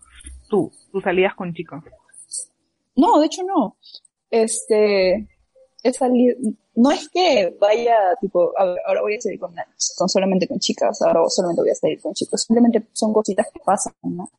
tu, 0.50 0.72
tus 0.92 1.04
salidas 1.04 1.36
con 1.36 1.54
chicos. 1.54 1.84
No, 2.96 3.20
de 3.20 3.26
hecho 3.26 3.44
no. 3.44 3.76
Este, 4.32 5.28
he 5.84 5.94
salido, 5.94 6.36
no 6.76 6.92
es 6.92 7.10
que 7.10 7.56
vaya, 7.60 7.96
tipo, 8.22 8.52
a 8.58 8.66
ver, 8.66 8.78
ahora 8.88 9.02
voy 9.02 9.16
a 9.16 9.22
salir 9.22 9.40
con, 9.40 9.54
con 9.98 10.10
solamente 10.10 10.48
con 10.48 10.60
chicas, 10.60 11.02
ahora 11.02 11.22
solamente 11.30 11.62
voy 11.62 11.72
a 11.72 11.76
salir 11.76 12.02
con 12.02 12.14
chicos. 12.14 12.42
Simplemente 12.44 12.88
son 12.94 13.14
cositas 13.14 13.48
que 13.54 13.60
pasan, 13.60 13.94
¿no? 14.04 14.30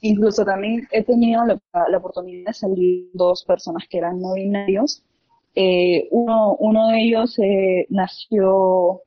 Incluso 0.00 0.44
también 0.44 0.86
he 0.90 1.04
tenido 1.04 1.44
la, 1.44 1.60
la 1.88 1.98
oportunidad 1.98 2.48
de 2.48 2.54
salir 2.54 3.10
dos 3.14 3.44
personas 3.44 3.84
que 3.88 3.98
eran 3.98 4.20
no 4.20 4.34
binarios. 4.34 5.04
Eh, 5.54 6.08
uno, 6.10 6.56
uno 6.56 6.88
de 6.88 7.02
ellos 7.02 7.38
eh, 7.38 7.86
nació, 7.90 9.02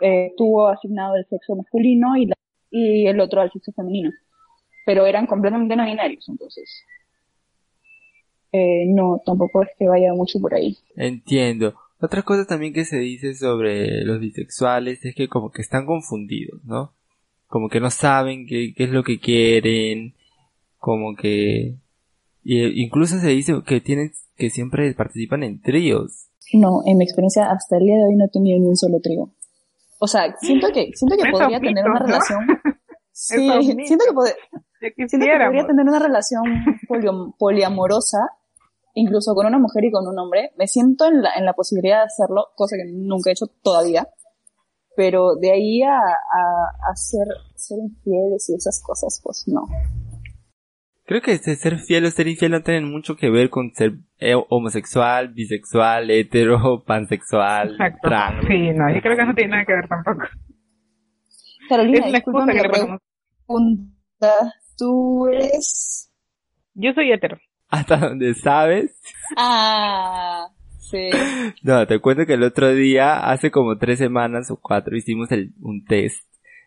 eh, 0.00 0.32
tuvo 0.36 0.68
asignado 0.68 1.16
el 1.16 1.26
sexo 1.26 1.56
masculino 1.56 2.16
y, 2.16 2.26
la- 2.26 2.36
y 2.70 3.06
el 3.06 3.20
otro 3.20 3.40
al 3.40 3.50
sexo 3.52 3.72
femenino. 3.72 4.10
Pero 4.86 5.06
eran 5.06 5.26
completamente 5.26 5.76
no 5.76 5.84
binarios, 5.84 6.28
entonces 6.28 6.84
eh, 8.52 8.84
no, 8.88 9.20
tampoco 9.24 9.62
es 9.62 9.68
que 9.78 9.86
vaya 9.88 10.12
mucho 10.12 10.40
por 10.40 10.54
ahí. 10.54 10.76
Entiendo. 10.96 11.74
Otra 12.00 12.22
cosa 12.22 12.46
también 12.46 12.72
que 12.72 12.84
se 12.84 12.98
dice 12.98 13.34
sobre 13.34 14.02
los 14.04 14.18
bisexuales 14.20 15.04
es 15.04 15.14
que 15.14 15.28
como 15.28 15.50
que 15.50 15.60
están 15.62 15.84
confundidos, 15.86 16.64
¿no? 16.64 16.94
Como 17.46 17.68
que 17.68 17.78
no 17.80 17.90
saben 17.90 18.46
qué, 18.46 18.72
qué 18.74 18.84
es 18.84 18.90
lo 18.90 19.02
que 19.02 19.18
quieren, 19.20 20.14
como 20.78 21.14
que... 21.14 21.74
y- 22.44 22.82
incluso 22.84 23.18
se 23.18 23.28
dice 23.28 23.54
que 23.66 23.80
tienen 23.80 24.12
que 24.36 24.50
siempre 24.50 24.92
participan 24.94 25.42
en 25.42 25.60
tríos. 25.60 26.28
No, 26.52 26.80
en 26.86 26.96
mi 26.98 27.04
experiencia 27.04 27.50
hasta 27.50 27.76
el 27.76 27.84
día 27.84 27.96
de 27.96 28.04
hoy 28.06 28.16
no 28.16 28.24
he 28.24 28.28
tenido 28.28 28.58
ni 28.58 28.66
un 28.66 28.76
solo 28.76 28.98
trío. 29.00 29.30
O 30.00 30.06
sea, 30.08 30.34
siento 30.40 30.68
que, 30.72 30.90
siento 30.94 31.16
que 31.22 31.30
podría 31.30 31.60
tener 31.60 31.84
una 31.88 31.98
relación. 32.00 32.46
Sí, 33.12 33.36
siento 33.86 34.04
que, 34.06 34.12
pod- 34.12 34.34
siento 35.08 35.26
que 35.26 35.32
podría 35.44 35.66
tener 35.66 35.86
una 35.86 35.98
relación 35.98 36.42
poliamorosa, 37.38 38.18
incluso 38.94 39.34
con 39.34 39.46
una 39.46 39.58
mujer 39.58 39.84
y 39.84 39.90
con 39.90 40.06
un 40.08 40.18
hombre. 40.18 40.52
Me 40.56 40.66
siento 40.66 41.06
en 41.06 41.22
la, 41.22 41.34
en 41.36 41.44
la 41.44 41.52
posibilidad 41.52 41.98
de 41.98 42.04
hacerlo, 42.04 42.46
cosa 42.56 42.76
que 42.76 42.90
nunca 42.90 43.30
he 43.30 43.32
hecho 43.34 43.46
todavía. 43.62 44.08
Pero 44.96 45.36
de 45.36 45.52
ahí 45.52 45.82
a, 45.82 45.98
a, 45.98 46.90
a 46.90 46.96
ser, 46.96 47.26
ser 47.54 47.78
infieles 47.78 48.48
y 48.50 48.54
esas 48.54 48.82
cosas, 48.82 49.20
pues 49.22 49.44
no. 49.46 49.66
Creo 51.10 51.22
que 51.22 51.32
ese 51.32 51.56
ser 51.56 51.80
fiel 51.80 52.04
o 52.04 52.10
ser 52.12 52.28
infiel 52.28 52.52
no 52.52 52.62
tienen 52.62 52.88
mucho 52.88 53.16
que 53.16 53.30
ver 53.30 53.50
con 53.50 53.74
ser 53.74 53.94
eh, 54.20 54.36
homosexual, 54.48 55.26
bisexual, 55.26 56.08
hetero, 56.08 56.84
pansexual, 56.86 57.72
Exacto. 57.72 57.98
trans. 58.08 58.46
Sí, 58.46 58.70
no, 58.70 58.94
yo 58.94 59.00
creo 59.00 59.16
que 59.16 59.24
no 59.24 59.34
tiene 59.34 59.50
nada 59.50 59.64
que 59.64 59.72
ver 59.72 59.88
tampoco. 59.88 60.28
Carolina, 61.68 61.98
Es 61.98 62.10
una 62.10 62.18
excusa 62.18 62.46
discúlpame 62.46 62.52
que 62.52 62.62
le 62.62 62.68
pregunta. 62.68 64.52
¿Tú 64.78 65.26
eres 65.26 66.12
Yo 66.74 66.92
soy 66.92 67.10
hetero. 67.10 67.38
Hasta 67.70 67.96
donde 67.96 68.32
sabes. 68.34 68.94
Ah, 69.36 70.46
sí. 70.78 71.10
No, 71.64 71.88
te 71.88 71.98
cuento 71.98 72.24
que 72.24 72.34
el 72.34 72.44
otro 72.44 72.72
día, 72.72 73.18
hace 73.18 73.50
como 73.50 73.78
tres 73.78 73.98
semanas 73.98 74.48
o 74.52 74.60
cuatro, 74.62 74.96
hicimos 74.96 75.32
el, 75.32 75.54
un 75.60 75.84
test 75.84 76.24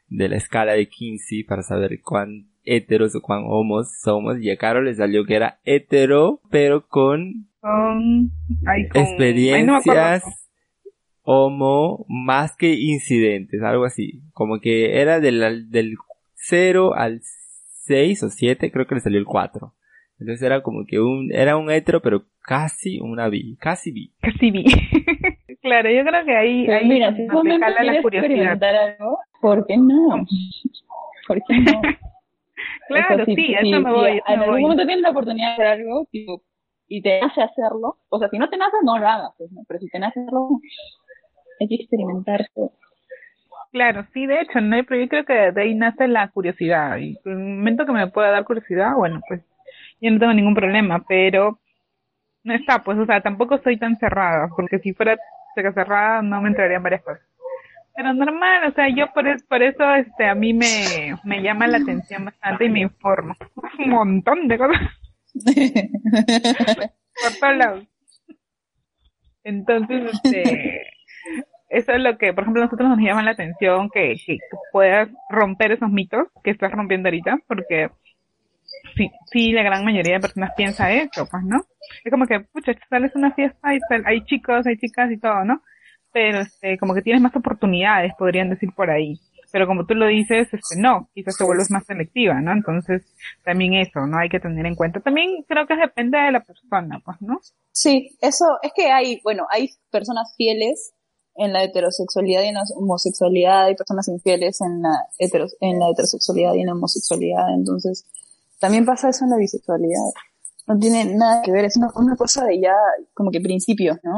de 0.10 0.28
la 0.28 0.36
escala 0.36 0.74
de 0.74 0.90
Kinsey 0.90 1.46
para 1.46 1.64
saber 1.64 2.02
cuán 2.02 2.52
heteros 2.66 3.16
o 3.16 3.22
cuán 3.22 3.44
homos 3.46 3.92
somos 4.02 4.42
y 4.42 4.50
a 4.50 4.58
Caro 4.58 4.82
le 4.82 4.96
salió 4.96 5.26
que 5.26 5.36
era 5.36 5.60
hetero, 5.64 6.42
pero 6.50 6.88
con 6.88 7.48
Con, 7.60 8.32
ay, 8.66 8.88
con, 8.90 9.02
ay, 9.02 9.64
no 9.64 9.74
me 9.74 9.78
acuerdo. 9.78 10.02
experiencias 10.02 10.44
homo 11.24 12.06
más 12.08 12.56
que 12.56 12.74
incidentes, 12.74 13.62
algo 13.64 13.86
así. 13.86 14.22
Como 14.34 14.60
que 14.60 15.02
era 15.02 15.20
del, 15.20 15.70
del 15.70 15.96
0 16.36 16.94
al 16.96 17.22
6 17.86 18.24
o 18.24 18.30
7, 18.30 18.72
creo 18.72 18.86
que 18.86 18.96
le 18.96 19.02
salió 19.02 19.20
el 19.20 19.26
4. 19.26 19.74
Entonces 20.20 20.44
era 20.44 20.62
como 20.62 20.86
que 20.86 21.00
un, 21.00 21.32
era 21.34 21.58
un 21.58 21.72
hetero, 21.72 22.02
pero 22.02 22.24
casi 22.42 23.00
una 23.00 23.30
bi, 23.30 23.58
casi 23.58 23.92
bi. 23.92 24.12
Casi 24.22 24.52
vi. 24.52 24.64
claro, 25.62 25.90
yo 25.90 26.04
creo 26.04 26.26
que 26.26 26.36
ahí, 26.36 26.68
ahí 26.68 26.88
mira, 26.88 27.16
si 27.16 27.28
tú 27.28 27.44
me 27.44 27.60
jala 27.60 27.84
la 27.84 28.02
curiosidad. 28.02 28.64
algo, 28.64 29.20
¿por 29.42 29.66
qué 29.66 29.78
no? 29.78 30.26
¿Por 31.28 31.42
qué 31.48 31.60
no? 31.60 31.82
Claro, 32.88 33.14
O 33.14 33.18
sea, 33.18 33.26
si- 33.26 33.36
sí, 33.36 33.46
si- 33.48 33.54
eso 33.54 33.66
me 33.82 33.90
si 33.90 33.96
voy. 33.96 34.22
a 34.26 34.34
En 34.34 34.40
algún 34.40 34.54
voy. 34.54 34.62
momento 34.62 34.86
tienes 34.86 35.02
la 35.04 35.10
oportunidad 35.12 35.48
de 35.48 35.54
hacer 35.64 35.68
algo 35.82 36.06
tipo, 36.12 36.44
y 36.88 37.02
te 37.02 37.22
hace 37.22 37.42
hacerlo, 37.42 37.98
o 38.10 38.20
sea, 38.20 38.30
si 38.30 38.38
no 38.38 38.50
te 38.50 38.58
nace, 38.58 38.78
no 38.84 38.98
lo 39.00 39.08
hagas, 39.08 39.32
pues, 39.38 39.52
¿no? 39.52 39.62
pero 39.68 39.80
si 39.80 39.88
te 39.90 40.00
nace 40.00 40.20
hacerlo, 40.20 40.50
hay 41.60 41.68
que 41.68 41.76
experimentar. 41.76 42.46
Claro, 43.72 44.06
sí, 44.14 44.28
de 44.28 44.42
hecho, 44.42 44.62
no, 44.62 44.78
pero 44.88 45.02
yo 45.02 45.10
creo 45.10 45.26
que 45.26 45.52
de 45.52 45.62
ahí 45.62 45.74
nace 45.76 46.08
la 46.08 46.30
curiosidad. 46.30 46.98
Y 46.98 47.18
en 47.26 47.32
el 47.32 47.38
momento 47.58 47.86
que 47.86 47.92
me 47.92 48.08
pueda 48.08 48.30
dar 48.32 48.46
curiosidad, 48.46 48.94
bueno, 48.96 49.22
pues 49.28 49.42
yo 50.00 50.12
no 50.12 50.20
tengo 50.20 50.34
ningún 50.34 50.54
problema, 50.56 51.04
pero 51.08 51.60
no 52.44 52.54
está, 52.56 52.84
pues, 52.84 52.98
o 53.00 53.06
sea, 53.06 53.22
tampoco 53.22 53.60
soy 53.60 53.78
tan 53.78 53.98
cerrada, 54.00 54.50
porque 54.56 54.80
si 54.80 54.94
fuera 54.94 55.18
cerrada 55.56 56.22
no 56.24 56.42
me 56.42 56.50
entrarían 56.50 56.84
varias 56.84 57.04
cosas. 57.04 57.22
Pero 57.96 58.14
normal, 58.14 58.70
o 58.70 58.74
sea, 58.74 58.88
yo 58.90 59.12
por, 59.14 59.28
es- 59.28 59.44
por 59.44 59.62
eso, 59.62 59.84
este, 59.96 60.26
a 60.28 60.36
mí 60.36 60.54
me, 60.54 61.16
me 61.24 61.42
llama 61.42 61.68
la 61.68 61.78
atención 61.78 62.26
bastante 62.26 62.66
y 62.66 62.70
me 62.70 62.82
informo. 62.82 63.36
Un 63.80 63.90
montón 63.90 64.48
de 64.48 64.58
cosas 64.58 64.82
por 67.22 67.34
todos 67.40 67.58
lados. 67.58 67.88
Entonces, 69.44 70.02
este, 70.14 70.82
eso 71.70 71.92
es 71.92 72.00
lo 72.02 72.18
que, 72.18 72.34
por 72.34 72.44
ejemplo, 72.44 72.64
a 72.64 72.66
nosotros 72.66 72.90
nos 72.90 73.00
llama 73.00 73.24
la 73.24 73.32
atención 73.32 73.90
que, 73.90 74.16
que 74.26 74.38
puedas 74.72 75.10
romper 75.30 75.74
esos 75.74 75.90
mitos 75.92 76.28
que 76.44 76.52
estás 76.52 76.72
rompiendo 76.72 77.08
ahorita, 77.10 77.40
porque 77.48 77.90
sí, 78.96 79.12
sí, 79.32 79.52
la 79.52 79.64
gran 79.64 79.84
mayoría 79.84 80.16
de 80.16 80.20
personas 80.22 80.52
piensa 80.56 80.92
eso, 80.92 81.28
pues, 81.30 81.44
¿no? 81.44 81.66
Es 82.04 82.12
como 82.12 82.26
que, 82.26 82.40
pucha, 82.42 82.74
sales 82.90 83.16
a 83.16 83.20
una 83.20 83.34
fiesta 83.34 83.74
y 83.76 83.80
sal- 83.90 84.04
hay 84.06 84.24
chicos, 84.26 84.66
hay 84.66 84.78
chicas 84.78 85.12
y 85.12 85.18
todo, 85.18 85.44
¿no? 85.46 85.62
Pero, 86.14 86.42
este, 86.42 86.78
como 86.78 86.94
que 86.94 87.02
tienes 87.02 87.22
más 87.22 87.36
oportunidades, 87.36 88.14
podrían 88.18 88.50
decir 88.50 88.70
por 88.76 88.90
ahí. 88.90 89.20
Pero 89.52 89.68
como 89.68 89.86
tú 89.86 89.94
lo 89.94 90.08
dices, 90.08 90.48
este, 90.52 90.80
no, 90.80 91.10
quizás 91.14 91.38
te 91.38 91.44
vuelves 91.44 91.70
más 91.70 91.86
selectiva, 91.86 92.40
¿no? 92.42 92.54
Entonces, 92.54 93.04
también 93.44 93.74
eso, 93.74 94.08
¿no? 94.08 94.18
Hay 94.18 94.30
que 94.30 94.40
tener 94.40 94.66
en 94.66 94.76
cuenta. 94.76 95.00
También 95.00 95.44
creo 95.48 95.68
que 95.68 95.76
depende 95.76 96.18
de 96.18 96.32
la 96.32 96.40
persona, 96.42 97.02
pues, 97.06 97.18
¿no? 97.22 97.40
Sí, 97.72 98.18
eso 98.22 98.46
es 98.62 98.72
que 98.76 98.92
hay, 98.92 99.20
bueno, 99.24 99.46
hay 99.52 99.70
personas 99.92 100.34
fieles 100.38 100.94
en 101.36 101.54
la 101.54 101.64
heterosexualidad 101.64 102.44
y 102.44 102.48
en 102.48 102.56
la 102.56 102.64
homosexualidad, 102.76 103.66
hay 103.66 103.76
personas 103.76 104.08
infieles 104.08 104.62
en 104.62 104.82
la, 104.82 105.08
hetero, 105.18 105.48
en 105.60 105.80
la 105.80 105.90
heterosexualidad 105.90 106.54
y 106.54 106.62
en 106.62 106.68
la 106.68 106.74
homosexualidad, 106.74 107.54
entonces 107.54 108.06
también 108.60 108.86
pasa 108.86 109.10
eso 109.10 109.26
en 109.26 109.32
la 109.32 109.38
bisexualidad. 109.38 110.12
No 110.68 110.78
tiene 110.78 111.06
nada 111.16 111.42
que 111.44 111.52
ver, 111.52 111.66
es 111.66 111.76
una, 111.76 111.90
una 111.96 112.16
cosa 112.16 112.46
de 112.46 112.62
ya 112.62 112.76
como 113.14 113.32
que 113.32 113.42
principios, 113.42 113.98
¿no? 114.04 114.18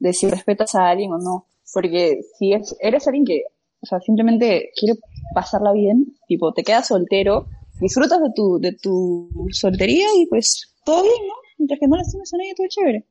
De 0.00 0.12
si 0.12 0.28
respetas 0.28 0.74
a 0.74 0.88
alguien 0.88 1.12
o 1.12 1.18
no. 1.18 1.46
Porque 1.72 2.22
si 2.36 2.52
es, 2.52 2.76
eres 2.80 3.06
alguien 3.06 3.24
que, 3.24 3.42
o 3.80 3.86
sea, 3.86 4.00
simplemente 4.00 4.72
quiere 4.74 4.98
pasarla 5.34 5.72
bien, 5.72 6.16
tipo, 6.26 6.52
te 6.52 6.64
quedas 6.64 6.88
soltero, 6.88 7.46
disfrutas 7.80 8.20
de 8.20 8.30
tu, 8.34 8.58
de 8.58 8.72
tu 8.72 9.30
soltería 9.52 10.06
y 10.18 10.26
pues 10.26 10.74
todo 10.84 11.04
bien, 11.04 11.28
¿no? 11.28 11.34
Mientras 11.58 11.78
que 11.78 11.86
no 11.86 11.96
lastimes 11.96 12.34
a 12.34 12.38
nadie, 12.38 12.54
todo 12.56 12.66
chévere. 12.68 13.04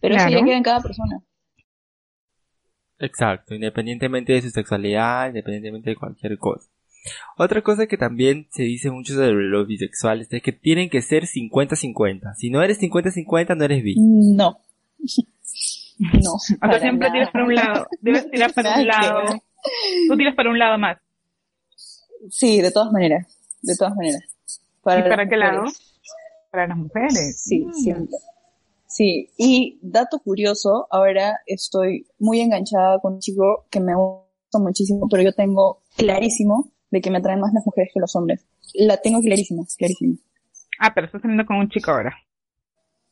Pero 0.00 0.14
eso 0.14 0.26
Claro. 0.26 0.40
ya 0.40 0.44
queda 0.46 0.56
en 0.56 0.62
cada 0.62 0.80
persona. 0.80 1.22
Exacto, 3.00 3.54
independientemente 3.54 4.32
de 4.32 4.42
su 4.42 4.50
sexualidad, 4.50 5.28
independientemente 5.28 5.90
de 5.90 5.96
cualquier 5.96 6.38
cosa. 6.38 6.68
Otra 7.36 7.62
cosa 7.62 7.86
que 7.86 7.96
también 7.96 8.48
se 8.50 8.64
dice 8.64 8.90
mucho 8.90 9.14
sobre 9.14 9.32
los 9.48 9.66
bisexuales 9.68 10.26
es 10.30 10.42
que 10.42 10.52
tienen 10.52 10.90
que 10.90 11.00
ser 11.02 11.24
50-50. 11.24 12.34
Si 12.36 12.50
no 12.50 12.62
eres 12.62 12.80
50-50, 12.80 13.56
no 13.56 13.64
eres 13.64 13.82
bi. 13.84 13.94
No. 13.98 14.58
No. 16.24 16.34
O 16.34 16.38
sea, 16.38 16.56
para 16.58 16.80
siempre 16.80 17.08
nada. 17.08 17.12
tiras 17.20 17.30
para 17.32 17.44
un 17.44 17.54
lado, 17.54 17.86
debes 18.00 18.30
tirar 18.30 18.54
para 18.54 18.76
un 18.78 18.86
lado. 18.86 19.20
Tú 20.08 20.16
tiras 20.16 20.34
para 20.36 20.50
un 20.50 20.58
lado 20.58 20.78
más. 20.78 20.98
Sí, 22.30 22.60
de 22.60 22.70
todas 22.70 22.92
maneras. 22.92 23.26
De 23.62 23.74
todas 23.76 23.94
maneras. 23.96 24.22
¿Y 24.46 24.82
para 24.82 25.28
qué 25.28 25.36
lado? 25.36 25.64
Para 26.50 26.66
las 26.68 26.76
mujeres. 26.78 27.42
Sí, 27.42 27.60
Mm. 27.66 27.72
siempre. 27.72 28.16
Sí, 28.86 29.30
y 29.36 29.78
dato 29.82 30.18
curioso, 30.20 30.86
ahora 30.90 31.40
estoy 31.46 32.06
muy 32.18 32.40
enganchada 32.40 32.98
con 33.00 33.14
un 33.14 33.20
chico 33.20 33.66
que 33.70 33.80
me 33.80 33.94
gusta 33.94 34.58
muchísimo, 34.58 35.06
pero 35.10 35.22
yo 35.22 35.32
tengo 35.34 35.82
clarísimo 35.96 36.70
de 36.90 37.00
que 37.02 37.10
me 37.10 37.18
atraen 37.18 37.40
más 37.40 37.52
las 37.52 37.66
mujeres 37.66 37.90
que 37.92 38.00
los 38.00 38.16
hombres. 38.16 38.46
La 38.74 38.96
tengo 38.96 39.20
clarísima, 39.20 39.62
clarísima. 39.76 40.16
Ah, 40.80 40.92
pero 40.94 41.06
estás 41.06 41.20
saliendo 41.20 41.44
con 41.44 41.56
un 41.56 41.68
chico 41.68 41.90
ahora. 41.90 42.16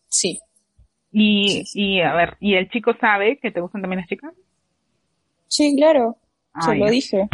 Sí. 0.09 0.41
Y, 1.11 1.69
y 1.75 2.01
a 2.01 2.15
ver, 2.15 2.37
¿y 2.41 2.55
el 2.55 2.69
chico 2.71 2.95
sabe 3.01 3.39
que 3.39 3.51
te 3.51 3.61
gustan 3.61 3.81
también 3.83 4.01
las 4.01 4.09
chicas? 4.09 4.33
Sí, 5.49 5.75
claro. 5.77 6.19
se 6.61 6.71
Ah, 6.71 6.75
lo 6.77 6.87
ya. 6.87 6.89
dije. 6.89 7.29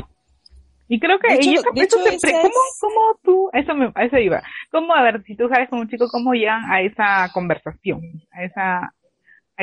Y 0.89 1.01
creo 1.01 1.19
que 1.19 1.29
hecho- 1.35 1.51
y 1.73 1.81
eso, 1.81 1.99
hecho, 1.99 1.99
pre- 2.21 2.39
¿cómo, 2.41 2.55
cómo 2.81 3.01
tú, 3.23 3.51
eso 3.55 3.75
me, 3.75 3.91
a 3.95 4.05
eso 4.05 4.19
iba, 4.19 4.43
cómo, 4.71 4.95
a 4.95 5.03
ver, 5.03 5.23
si 5.25 5.37
tú 5.37 5.49
sabes 5.49 5.69
con 5.71 5.79
un 5.81 5.89
chico, 5.89 6.09
cómo 6.11 6.35
llegan 6.35 6.71
a 6.71 6.83
esa 6.83 7.31
conversación, 7.33 8.01
a 8.33 8.45
esa, 8.45 8.79
a 8.87 8.95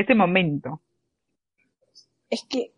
ese 0.01 0.15
momento? 0.15 0.81
Es 2.29 2.43
que 2.49 2.73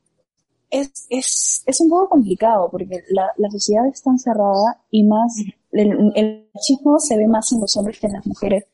es, 0.72 1.08
es, 1.10 1.64
es 1.68 1.82
un 1.82 1.90
poco 1.90 2.10
complicado 2.10 2.70
porque 2.72 3.04
la, 3.12 3.32
la 3.38 3.50
sociedad 3.52 3.88
es 3.88 4.04
tan 4.04 4.20
cerrada 4.20 4.82
y 4.92 5.04
más 5.06 5.36
el, 5.72 6.14
el 6.16 6.50
machismo 6.54 7.00
se 7.00 7.18
ve 7.18 7.28
más 7.28 7.52
en 7.54 7.62
los 7.62 7.76
hombres 7.78 8.00
que 8.00 8.08
en 8.08 8.14
las 8.14 8.28
mujeres. 8.28 8.66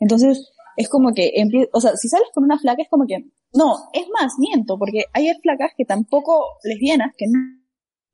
Entonces 0.00 0.52
es 0.76 0.88
como 0.88 1.14
que, 1.14 1.32
o 1.72 1.80
sea, 1.80 1.96
si 1.96 2.08
sales 2.08 2.28
con 2.34 2.44
una 2.44 2.58
flaca 2.58 2.82
es 2.82 2.88
como 2.88 3.06
que, 3.06 3.24
no, 3.54 3.74
es 3.92 4.06
más, 4.20 4.34
miento, 4.38 4.78
porque 4.78 5.04
hay 5.12 5.32
flacas 5.42 5.72
que 5.76 5.84
tampoco 5.84 6.58
lesbianas 6.64 7.14
que 7.16 7.26
no 7.26 7.38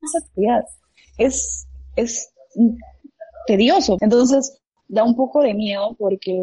es 0.01 0.23
actividad. 0.23 0.63
Es, 1.17 1.67
es 1.95 2.33
tedioso. 3.47 3.97
Entonces 4.01 4.61
da 4.87 5.03
un 5.03 5.15
poco 5.15 5.41
de 5.41 5.53
miedo 5.53 5.95
porque 5.97 6.37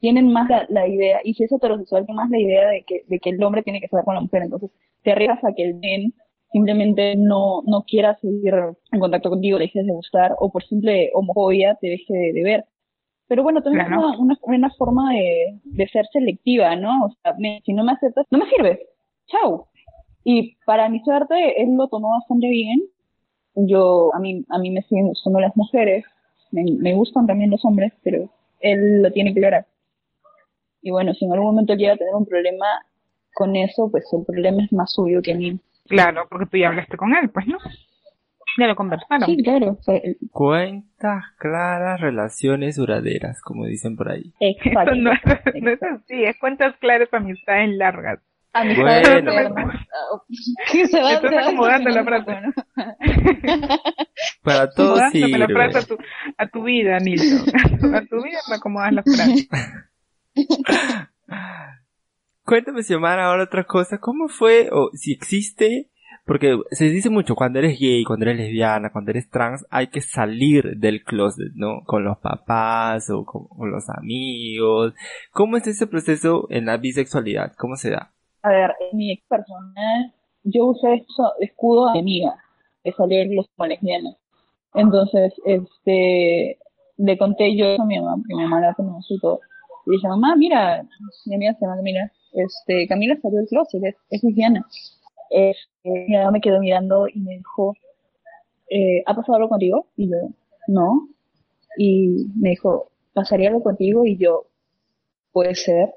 tienen 0.00 0.32
más 0.32 0.48
la, 0.48 0.66
la 0.70 0.88
idea, 0.88 1.20
y 1.22 1.34
si 1.34 1.44
es 1.44 1.52
heterosexual, 1.52 2.06
tienen 2.06 2.16
más 2.16 2.30
la 2.30 2.40
idea 2.40 2.68
de 2.68 2.84
que, 2.84 3.04
de 3.06 3.18
que 3.18 3.30
el 3.30 3.42
hombre 3.42 3.62
tiene 3.62 3.80
que 3.80 3.86
estar 3.86 4.04
con 4.04 4.14
la 4.14 4.22
mujer. 4.22 4.44
Entonces 4.44 4.70
te 5.02 5.12
arriesgas 5.12 5.44
a 5.44 5.52
que 5.54 5.64
el 5.64 5.74
men 5.74 6.14
simplemente 6.52 7.14
no, 7.16 7.62
no 7.66 7.84
quiera 7.86 8.18
seguir 8.20 8.54
en 8.92 9.00
contacto 9.00 9.30
contigo, 9.30 9.58
le 9.58 9.66
dejes 9.66 9.86
de 9.86 9.92
gustar, 9.92 10.34
o 10.38 10.50
por 10.50 10.64
simple 10.64 11.10
homofobia 11.14 11.76
te 11.80 11.88
deje 11.88 12.12
de, 12.12 12.32
de 12.32 12.42
ver. 12.42 12.64
Pero 13.30 13.44
bueno, 13.44 13.62
también 13.62 13.86
Claro. 13.86 14.10
es 14.10 14.18
una, 14.18 14.36
una, 14.42 14.56
una 14.56 14.70
forma 14.70 15.12
de, 15.12 15.60
de 15.62 15.88
ser 15.88 16.04
selectiva, 16.12 16.74
¿no? 16.74 17.04
O 17.06 17.10
sea, 17.22 17.32
me- 17.38 17.62
si 17.64 17.72
no 17.72 17.84
me 17.84 17.92
aceptas, 17.92 18.26
no 18.28 18.38
me 18.38 18.46
sirves. 18.50 18.80
Chao. 19.28 19.68
Y 20.24 20.56
para 20.66 20.88
mi 20.88 20.98
suerte, 21.04 21.62
él 21.62 21.76
lo 21.76 21.86
tomó 21.86 22.10
bastante 22.10 22.48
bien. 22.48 22.80
Yo, 23.54 24.12
a 24.14 24.18
mí, 24.18 24.44
a 24.48 24.58
mí 24.58 24.70
me 24.72 24.82
siguen 24.82 25.06
gustando 25.06 25.38
las 25.38 25.56
mujeres, 25.56 26.04
me, 26.50 26.64
me 26.76 26.92
gustan 26.94 27.28
también 27.28 27.52
los 27.52 27.64
hombres, 27.64 27.92
pero 28.02 28.28
él 28.58 29.00
lo 29.02 29.12
tiene 29.12 29.32
claro. 29.32 29.64
Y 30.82 30.90
bueno, 30.90 31.14
si 31.14 31.24
en 31.24 31.32
algún 31.32 31.50
momento 31.52 31.74
llega 31.74 31.92
a 31.92 31.96
tener 31.96 32.14
un 32.16 32.26
problema 32.26 32.66
con 33.34 33.54
eso, 33.54 33.88
pues 33.92 34.04
el 34.12 34.24
problema 34.24 34.64
es 34.64 34.72
más 34.72 34.92
suyo 34.92 35.22
que 35.22 35.34
mío. 35.36 35.54
Claro, 35.86 36.26
porque 36.28 36.46
tú 36.46 36.56
ya 36.56 36.66
hablaste 36.68 36.96
con 36.96 37.14
él, 37.14 37.30
pues, 37.30 37.46
¿no? 37.46 37.58
Ya 38.58 38.66
lo 38.66 38.74
conversaron. 38.76 39.26
Sí, 39.26 39.36
claro. 39.42 39.76
o 39.78 39.82
sea, 39.82 39.96
el- 39.96 40.16
Cuentas 40.30 41.24
claras, 41.38 42.00
relaciones 42.00 42.76
duraderas, 42.76 43.40
como 43.42 43.66
dicen 43.66 43.96
por 43.96 44.10
ahí. 44.10 44.32
exacto. 44.40 44.94
No, 44.96 45.12
es- 45.12 45.20
no 45.62 45.70
es 45.70 45.82
así, 45.82 46.24
es 46.24 46.38
cuentas 46.38 46.74
claras, 46.80 47.08
amistades 47.12 47.70
largas. 47.76 48.20
Amistades 48.52 49.08
Bueno. 49.08 49.30
eternas. 49.30 49.86
¿Qué 50.72 50.86
se 50.86 51.00
va, 51.00 51.12
Estás 51.12 51.30
se 51.30 51.38
acomodando 51.38 51.90
la 51.90 52.04
frase. 52.04 52.32
Para 54.42 54.70
todo 54.72 54.94
Acomodándome 54.96 55.38
la 55.38 55.46
sirve. 55.46 55.54
frase 55.54 55.78
a 55.78 55.82
tu, 55.86 55.98
a 56.38 56.46
tu 56.48 56.62
vida, 56.64 56.98
Nilson. 56.98 57.48
A 57.94 58.00
tu 58.06 58.16
vida 58.22 58.38
me 58.48 58.56
acomodas 58.56 58.92
la 58.92 59.02
frase. 59.04 59.48
Cuéntame, 62.44 62.82
Xiomara, 62.82 63.26
ahora 63.26 63.44
otra 63.44 63.64
cosa. 63.64 63.98
¿Cómo 63.98 64.28
fue, 64.28 64.68
o 64.72 64.90
si 64.94 65.12
existe, 65.12 65.89
porque 66.26 66.58
se 66.70 66.86
dice 66.86 67.10
mucho, 67.10 67.34
cuando 67.34 67.58
eres 67.58 67.78
gay, 67.78 68.04
cuando 68.04 68.26
eres 68.26 68.38
lesbiana, 68.38 68.90
cuando 68.92 69.10
eres 69.10 69.28
trans, 69.30 69.66
hay 69.70 69.88
que 69.88 70.00
salir 70.00 70.76
del 70.78 71.02
closet, 71.02 71.52
¿no? 71.54 71.82
Con 71.84 72.04
los 72.04 72.18
papás 72.18 73.10
o 73.10 73.24
con, 73.24 73.70
los 73.70 73.88
amigos. 73.90 74.94
¿Cómo 75.32 75.56
es 75.56 75.66
ese 75.66 75.86
proceso 75.86 76.46
en 76.50 76.66
la 76.66 76.76
bisexualidad? 76.76 77.52
¿Cómo 77.58 77.76
se 77.76 77.90
da? 77.90 78.12
A 78.42 78.50
ver, 78.50 78.72
en 78.90 78.96
mi 78.96 79.12
ex 79.12 79.26
personal, 79.26 80.12
yo 80.44 80.66
usé 80.66 80.94
eso, 80.94 81.32
escudo 81.40 81.92
de 81.92 82.00
amiga, 82.00 82.34
de 82.84 82.92
salir 82.92 83.26
los 83.34 83.46
como. 83.56 84.16
Entonces, 84.74 85.34
este, 85.44 86.58
le 86.96 87.18
conté 87.18 87.56
yo 87.56 87.66
eso 87.66 87.82
a 87.82 87.86
mi 87.86 87.98
mamá, 87.98 88.16
porque 88.16 88.34
mi 88.34 88.42
mamá 88.42 88.60
la 88.60 88.74
conoce 88.74 89.14
y 89.14 89.20
todo. 89.20 89.40
Y 89.86 89.92
dije, 89.92 90.08
mamá, 90.08 90.36
mira, 90.36 90.82
mi 91.26 91.34
amiga 91.34 91.54
se 91.54 91.64
llama 91.64 91.76
Camila, 91.76 92.12
este, 92.32 92.86
Camila 92.86 93.16
salió 93.20 93.38
del 93.38 93.48
closet, 93.48 93.82
es, 93.84 93.96
es 94.10 94.22
lesbiana. 94.22 94.64
Este, 95.82 96.06
mi 96.08 96.16
mamá 96.16 96.30
me 96.32 96.40
quedó 96.40 96.60
mirando 96.60 97.08
y 97.08 97.20
me 97.20 97.36
dijo, 97.38 97.74
eh, 98.70 99.02
¿ha 99.06 99.14
pasado 99.14 99.36
algo 99.36 99.48
contigo? 99.48 99.86
Y 99.96 100.10
yo, 100.10 100.16
no. 100.68 101.08
Y 101.78 102.26
me 102.36 102.50
dijo, 102.50 102.90
¿pasaría 103.12 103.48
algo 103.48 103.62
contigo? 103.62 104.04
Y 104.06 104.16
yo, 104.16 104.46
puede 105.32 105.54
ser 105.54 105.94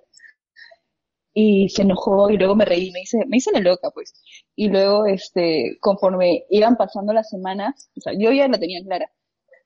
y 1.33 1.69
se 1.69 1.81
enojó 1.81 2.29
y 2.29 2.37
luego 2.37 2.55
me 2.55 2.65
reí, 2.65 2.91
me 2.91 3.01
hice, 3.01 3.25
me 3.27 3.37
hice 3.37 3.51
la 3.51 3.59
loca, 3.59 3.89
pues. 3.91 4.13
Y 4.55 4.69
luego, 4.69 5.05
este, 5.05 5.77
conforme 5.81 6.45
iban 6.49 6.77
pasando 6.77 7.13
las 7.13 7.29
semanas, 7.29 7.89
o 7.97 8.01
sea, 8.01 8.13
yo 8.17 8.31
ya 8.31 8.47
la 8.47 8.59
tenía 8.59 8.83
clara, 8.83 9.11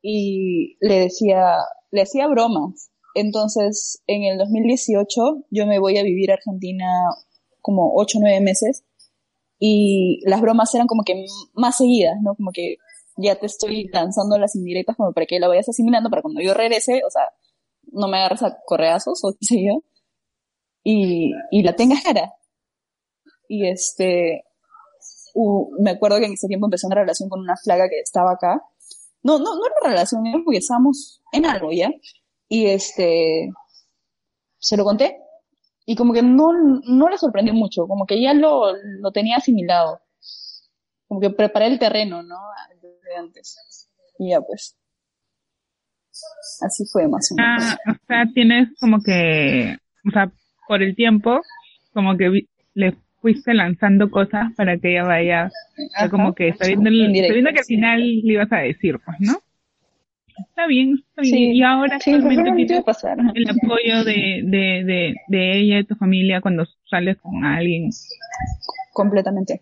y 0.01 0.77
le 0.79 0.99
decía, 1.01 1.57
le 1.91 2.01
hacía 2.03 2.27
bromas. 2.27 2.91
Entonces, 3.15 4.01
en 4.07 4.23
el 4.23 4.37
2018, 4.37 5.45
yo 5.49 5.67
me 5.67 5.79
voy 5.79 5.97
a 5.97 6.03
vivir 6.03 6.31
a 6.31 6.35
Argentina 6.35 6.85
como 7.61 7.93
8 7.95 8.19
o 8.19 8.21
9 8.21 8.39
meses, 8.41 8.85
y 9.59 10.19
las 10.29 10.41
bromas 10.41 10.73
eran 10.75 10.87
como 10.87 11.03
que 11.03 11.25
más 11.53 11.77
seguidas, 11.77 12.17
¿no? 12.21 12.35
Como 12.35 12.51
que 12.51 12.77
ya 13.17 13.35
te 13.39 13.47
estoy 13.47 13.87
lanzando 13.93 14.37
las 14.37 14.55
indirectas 14.55 14.95
como 14.97 15.13
para 15.13 15.25
que 15.25 15.39
la 15.39 15.47
vayas 15.47 15.69
asimilando 15.69 16.09
para 16.09 16.21
cuando 16.21 16.41
yo 16.41 16.53
regrese, 16.53 17.01
o 17.05 17.09
sea, 17.09 17.23
no 17.91 18.07
me 18.07 18.17
agarres 18.19 18.43
a 18.43 18.57
correazos 18.65 19.21
o 19.23 19.33
qué 19.39 19.45
sé 19.45 19.55
yo 19.65 19.83
y, 20.83 21.33
y 21.51 21.63
la 21.63 21.75
tengas 21.75 22.03
cara. 22.03 22.33
Y 23.47 23.67
este, 23.67 24.43
u- 25.35 25.71
me 25.81 25.91
acuerdo 25.91 26.19
que 26.19 26.25
en 26.25 26.33
ese 26.33 26.47
tiempo 26.47 26.67
empecé 26.67 26.87
una 26.87 26.97
relación 26.97 27.29
con 27.29 27.41
una 27.41 27.57
flaca 27.57 27.89
que 27.89 27.99
estaba 28.01 28.33
acá. 28.33 28.61
No, 29.23 29.39
no, 29.39 29.55
no 29.57 29.65
era 29.65 29.75
una 29.83 29.91
relación, 29.91 30.27
era 30.27 30.39
porque 30.45 30.59
estábamos 30.59 31.21
en 31.33 31.45
algo 31.45 31.71
ya. 31.71 31.91
Y 32.49 32.67
este, 32.67 33.49
se 34.59 34.77
lo 34.77 34.83
conté. 34.83 35.17
Y 35.89 35.95
como 35.95 36.11
que 36.13 36.21
no, 36.21 36.51
no 36.83 37.07
le 37.09 37.17
sorprendió 37.17 37.53
mucho, 37.53 37.87
como 37.87 38.05
que 38.05 38.21
ya 38.21 38.33
lo, 38.33 38.73
lo 38.99 39.11
tenía 39.11 39.37
asimilado. 39.37 40.01
Como 41.07 41.21
que 41.21 41.29
preparé 41.29 41.67
el 41.67 41.79
terreno, 41.79 42.21
¿no? 42.23 42.35
Desde 42.81 43.15
antes. 43.17 43.87
Y 44.19 44.31
ya 44.31 44.41
pues. 44.41 44.75
Así 46.61 46.83
fue 46.91 47.07
más 47.07 47.31
o 47.31 47.35
menos. 47.35 47.63
Ah, 47.63 47.77
o 47.91 48.05
sea, 48.07 48.25
tienes 48.33 48.69
como 48.81 49.01
que, 49.01 49.77
o 50.05 50.11
sea, 50.11 50.29
por 50.67 50.83
el 50.83 50.93
tiempo, 50.95 51.39
como 51.93 52.17
que 52.17 52.29
vi- 52.29 52.49
le 52.73 52.97
fuiste 53.21 53.53
lanzando 53.53 54.11
cosas 54.11 54.53
para 54.57 54.77
que 54.77 54.91
ella 54.91 55.03
vaya, 55.03 55.51
o 55.77 55.89
sea, 55.99 56.09
como 56.09 56.33
que 56.35 56.53
sabiendo, 56.53 56.89
sabiendo 57.29 57.51
que 57.53 57.59
al 57.59 57.65
final 57.65 58.01
le 58.01 58.33
ibas 58.33 58.51
a 58.51 58.57
decir, 58.57 58.99
pues, 59.05 59.17
¿no? 59.21 59.39
Está 60.39 60.67
bien, 60.67 61.03
está 61.09 61.21
bien. 61.21 61.35
Sí, 61.35 61.51
y 61.53 61.63
ahora 61.63 61.99
Sí, 61.99 62.11
iba 62.11 62.29
tienes 62.29 62.83
pasar. 62.83 63.17
el 63.33 63.49
apoyo 63.49 64.03
de, 64.03 64.41
de, 64.43 64.83
de, 64.85 65.15
de 65.27 65.59
ella, 65.59 65.75
de 65.77 65.83
tu 65.85 65.95
familia, 65.95 66.41
cuando 66.41 66.65
sales 66.89 67.17
con 67.17 67.43
alguien. 67.45 67.89
Completamente. 68.93 69.61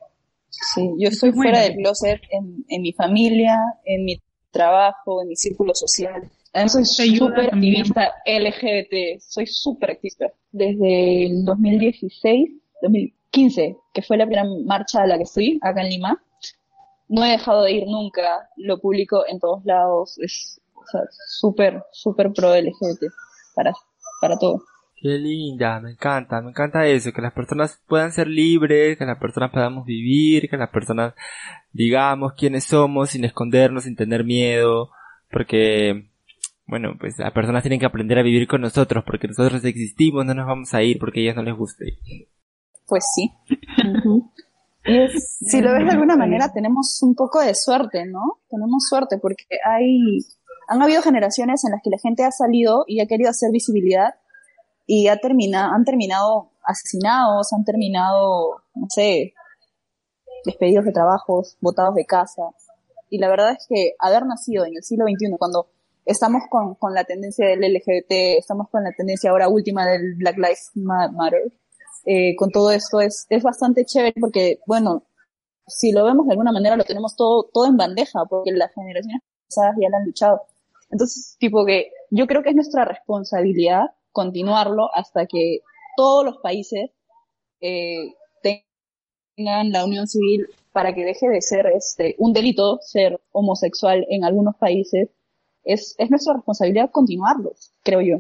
Sí, 0.50 0.90
yo 0.98 1.10
estoy 1.10 1.32
Bueno. 1.32 1.44
fuera 1.52 1.60
del 1.62 1.76
closet 1.76 2.22
en, 2.32 2.66
en 2.70 2.82
mi 2.82 2.94
familia, 2.94 3.60
en 3.86 4.06
mi 4.06 4.20
trabajo, 4.52 5.22
en 5.22 5.30
mi 5.30 5.36
círculo 5.36 5.74
social. 5.76 6.24
Soy 6.68 7.18
súper 7.18 7.48
activista 7.54 8.14
LGBT, 8.26 9.20
soy 9.20 9.46
súper 9.46 9.92
activista. 9.92 10.28
Desde 10.54 11.26
el 11.26 11.44
2016, 11.44 12.50
2015, 12.82 13.76
que 13.94 14.02
fue 14.02 14.16
la 14.18 14.26
primera 14.26 14.48
marcha 14.66 15.04
a 15.04 15.08
la 15.08 15.18
que 15.18 15.26
fui, 15.26 15.60
acá 15.62 15.82
en 15.82 15.90
Lima, 15.90 16.24
no 17.10 17.26
he 17.26 17.32
dejado 17.32 17.64
de 17.64 17.74
ir 17.74 17.84
nunca, 17.88 18.50
lo 18.56 18.80
publico 18.80 19.26
en 19.28 19.40
todos 19.40 19.66
lados, 19.66 20.18
es 20.20 20.62
o 20.86 20.92
sea, 20.92 21.02
súper, 21.28 21.84
súper 21.92 22.32
pro 22.32 22.56
LGBT 22.56 23.12
para, 23.56 23.74
para 24.22 24.38
todo. 24.38 24.64
Qué 24.96 25.10
linda, 25.10 25.80
me 25.82 25.92
encanta, 25.92 26.42
me 26.42 26.50
encanta 26.50 26.88
eso, 26.88 27.12
que 27.12 27.22
las 27.22 27.34
personas 27.34 27.82
puedan 27.88 28.12
ser 28.12 28.28
libres, 28.28 28.98
que 28.98 29.06
las 29.06 29.20
personas 29.20 29.52
podamos 29.52 29.86
vivir, 29.86 30.50
que 30.50 30.58
las 30.58 30.70
personas 30.70 31.14
digamos 31.72 32.34
quiénes 32.34 32.64
somos 32.64 33.10
sin 33.10 33.26
escondernos, 33.26 33.84
sin 33.84 33.96
tener 33.96 34.24
miedo, 34.24 34.90
porque, 35.30 36.10
bueno, 36.66 36.94
pues 37.00 37.20
las 37.20 37.34
personas 37.34 37.64
tienen 37.64 37.80
que 37.80 37.86
aprender 37.86 38.18
a 38.18 38.24
vivir 38.24 38.48
con 38.48 38.62
nosotros, 38.62 39.04
porque 39.06 39.28
nosotros 39.28 39.64
existimos, 39.66 40.26
no 40.26 40.34
nos 40.34 40.48
vamos 40.48 40.74
a 40.74 40.82
ir 40.82 40.98
porque 40.98 41.20
a 41.20 41.24
ellas 41.24 41.36
no 41.36 41.44
les 41.44 41.56
guste. 41.56 41.98
Pues 42.88 43.04
sí. 43.14 43.32
Y 44.86 44.98
es, 44.98 45.38
si 45.40 45.62
lo 45.62 45.74
ves 45.74 45.84
de 45.84 45.92
alguna 45.92 46.16
manera, 46.16 46.54
tenemos 46.54 47.02
un 47.02 47.16
poco 47.16 47.42
de 47.42 47.56
suerte, 47.56 48.06
¿no? 48.06 48.40
Tenemos 48.50 48.88
suerte 48.88 49.18
porque 49.18 49.44
hay, 49.66 50.20
han 50.68 50.82
habido 50.82 51.02
generaciones 51.02 51.64
en 51.66 51.72
las 51.72 51.82
que 51.84 51.90
la 51.90 51.98
gente 51.98 52.24
ha 52.24 52.32
salido 52.32 52.84
y 52.88 53.02
ha 53.02 53.08
querido 53.08 53.30
hacer 53.30 53.52
visibilidad 53.52 54.16
y 54.88 55.08
ha 55.08 55.18
terminado, 55.18 55.74
han 55.74 55.84
terminado 55.84 56.52
asesinados, 56.64 57.52
han 57.54 57.64
terminado, 57.64 58.62
no 58.76 58.88
sé, 58.90 59.34
despedidos 60.46 60.86
de 60.86 60.92
trabajos, 60.92 61.58
botados 61.62 61.96
de 61.96 62.06
casa. 62.06 62.44
Y 63.10 63.20
la 63.20 63.30
verdad 63.30 63.52
es 63.52 63.66
que 63.68 63.94
haber 64.00 64.26
nacido 64.26 64.66
en 64.66 64.76
el 64.76 64.84
siglo 64.84 65.06
XXI, 65.06 65.38
cuando 65.38 65.68
estamos 66.06 66.44
con, 66.50 66.76
con 66.76 66.94
la 66.94 67.04
tendencia 67.04 67.48
del 67.48 67.62
LGBT, 67.74 68.38
estamos 68.40 68.70
con 68.70 68.84
la 68.84 68.92
tendencia 68.92 69.32
ahora 69.32 69.48
última 69.50 69.86
del 69.88 70.16
Black 70.16 70.38
Lives 70.38 70.72
Ma- 70.76 71.10
Matter, 71.12 71.52
eh, 72.06 72.36
con 72.36 72.52
todo 72.52 72.72
esto 72.72 73.00
es, 73.02 73.26
es 73.30 73.42
bastante 73.44 73.86
chévere 73.86 74.14
porque, 74.20 74.60
bueno, 74.68 75.04
si 75.68 75.92
lo 75.92 76.04
vemos 76.06 76.28
de 76.28 76.34
alguna 76.34 76.52
manera, 76.52 76.76
lo 76.76 76.84
tenemos 76.84 77.16
todo, 77.16 77.50
todo 77.52 77.66
en 77.66 77.78
bandeja, 77.78 78.24
porque 78.30 78.52
las 78.52 78.72
generaciones 78.74 79.22
pasadas 79.50 79.76
ya 79.82 79.90
lo 79.90 79.98
han 79.98 80.06
luchado. 80.06 80.42
Entonces, 80.90 81.36
tipo 81.40 81.66
que 81.66 81.92
yo 82.12 82.28
creo 82.28 82.44
que 82.44 82.50
es 82.50 82.56
nuestra 82.56 82.86
responsabilidad 82.86 83.86
continuarlo 84.12 84.90
hasta 84.94 85.26
que 85.26 85.60
todos 85.98 86.26
los 86.26 86.38
países 86.38 86.92
eh, 87.62 88.14
tengan 88.42 89.72
la 89.72 89.86
unión 89.86 90.08
civil 90.08 90.48
para 90.72 90.94
que 90.94 91.04
deje 91.04 91.28
de 91.28 91.42
ser 91.42 91.68
este 91.68 92.16
un 92.18 92.34
delito 92.34 92.80
ser 92.82 93.20
homosexual 93.32 94.06
en 94.10 94.24
algunos 94.24 94.56
países. 94.58 95.10
Es, 95.64 95.96
es 95.98 96.10
nuestra 96.10 96.34
responsabilidad 96.34 96.92
continuarlo, 96.92 97.52
creo 97.84 98.02
yo. 98.02 98.18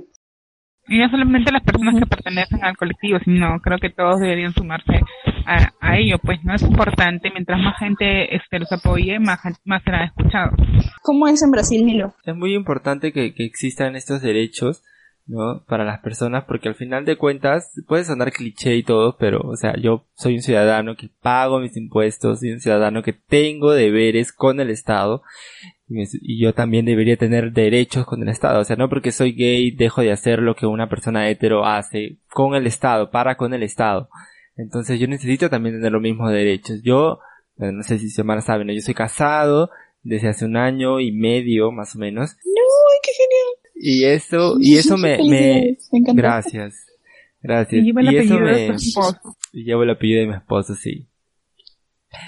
Y 0.88 0.99
no 0.99 1.10
solamente 1.10 1.51
las 1.51 1.63
personas 1.63 1.95
que 1.99 2.06
pertenecen 2.06 2.63
al 2.63 2.78
colectivo, 2.78 3.19
sino 3.23 3.60
creo 3.62 3.78
que 3.80 3.89
todos 3.89 4.19
deberían 4.19 4.54
sumarse 4.54 4.99
a, 5.45 5.73
a 5.79 5.97
ello, 5.97 6.17
pues 6.19 6.43
no 6.43 6.53
es 6.53 6.62
importante, 6.62 7.29
mientras 7.31 7.60
más 7.60 7.77
gente 7.77 8.36
este, 8.36 8.60
los 8.60 8.71
apoye, 8.71 9.19
más, 9.19 9.39
más 9.63 9.84
serán 9.84 10.05
escuchados. 10.05 10.53
¿Cómo 11.01 11.27
es 11.27 11.41
en 11.41 11.51
Brasil, 11.51 11.86
Nilo? 11.86 12.13
Es 12.25 12.36
muy 12.36 12.53
importante 12.55 13.12
que, 13.12 13.34
que 13.34 13.45
existan 13.45 13.95
estos 13.95 14.21
derechos, 14.21 14.84
¿no? 15.27 15.63
Para 15.67 15.84
las 15.84 15.99
personas, 15.99 16.43
porque 16.45 16.69
al 16.69 16.75
final 16.75 17.05
de 17.05 17.17
cuentas, 17.17 17.71
puede 17.88 18.03
sonar 18.03 18.31
cliché 18.31 18.75
y 18.75 18.84
todo, 18.84 19.17
pero, 19.17 19.41
o 19.41 19.55
sea, 19.55 19.75
yo 19.77 20.05
soy 20.15 20.36
un 20.36 20.41
ciudadano 20.41 20.95
que 20.95 21.10
pago 21.21 21.60
mis 21.60 21.75
impuestos, 21.77 22.39
soy 22.39 22.51
un 22.51 22.60
ciudadano 22.60 23.01
que 23.01 23.13
tengo 23.13 23.71
deberes 23.71 24.31
con 24.31 24.60
el 24.60 24.69
Estado, 24.69 25.23
y 25.88 26.41
yo 26.41 26.53
también 26.53 26.86
debería 26.86 27.15
tener 27.15 27.51
derechos 27.51 28.05
con 28.05 28.21
el 28.23 28.29
Estado. 28.29 28.60
O 28.60 28.63
sea, 28.63 28.75
no 28.75 28.89
porque 28.89 29.12
soy 29.12 29.34
gay 29.34 29.71
dejo 29.71 30.01
de 30.01 30.12
hacer 30.12 30.39
lo 30.39 30.55
que 30.55 30.65
una 30.65 30.89
persona 30.89 31.29
hetero 31.29 31.65
hace 31.65 32.17
con 32.29 32.55
el 32.55 32.65
Estado, 32.65 33.12
para 33.12 33.36
con 33.36 33.53
el 33.53 33.63
Estado. 33.63 34.10
Entonces 34.57 34.99
yo 34.99 35.07
necesito 35.07 35.49
también 35.49 35.75
tener 35.75 35.91
los 35.91 36.01
mismos 36.01 36.31
derechos. 36.31 36.81
Yo, 36.83 37.19
no 37.57 37.83
sé 37.83 37.99
si 37.99 38.09
Xiomara 38.09 38.41
sabe, 38.41 38.65
¿no? 38.65 38.73
yo 38.73 38.81
soy 38.81 38.93
casado 38.93 39.69
desde 40.03 40.29
hace 40.29 40.45
un 40.45 40.55
año 40.57 40.99
y 40.99 41.11
medio 41.11 41.71
más 41.71 41.95
o 41.95 41.99
menos. 41.99 42.35
No, 42.45 42.61
qué 43.03 43.11
genial. 43.11 43.73
Y 43.77 44.05
eso, 44.05 44.55
y 44.59 44.77
eso 44.77 44.97
me, 44.97 45.17
me, 45.29 45.77
gracias, 46.13 46.73
gracias. 47.41 47.81
Y 47.81 47.85
llevo 47.85 47.99
el 47.99 48.05
y 48.13 48.15
eso 48.17 48.33
apellido 48.35 48.45
de 48.47 48.53
me, 48.53 48.67
tu 48.67 48.73
esposo. 48.75 49.37
y 49.51 49.63
llevo 49.65 49.83
el 49.83 49.89
apellido 49.89 50.21
de 50.21 50.27
mi 50.27 50.33
esposo, 50.35 50.75
sí. 50.75 51.07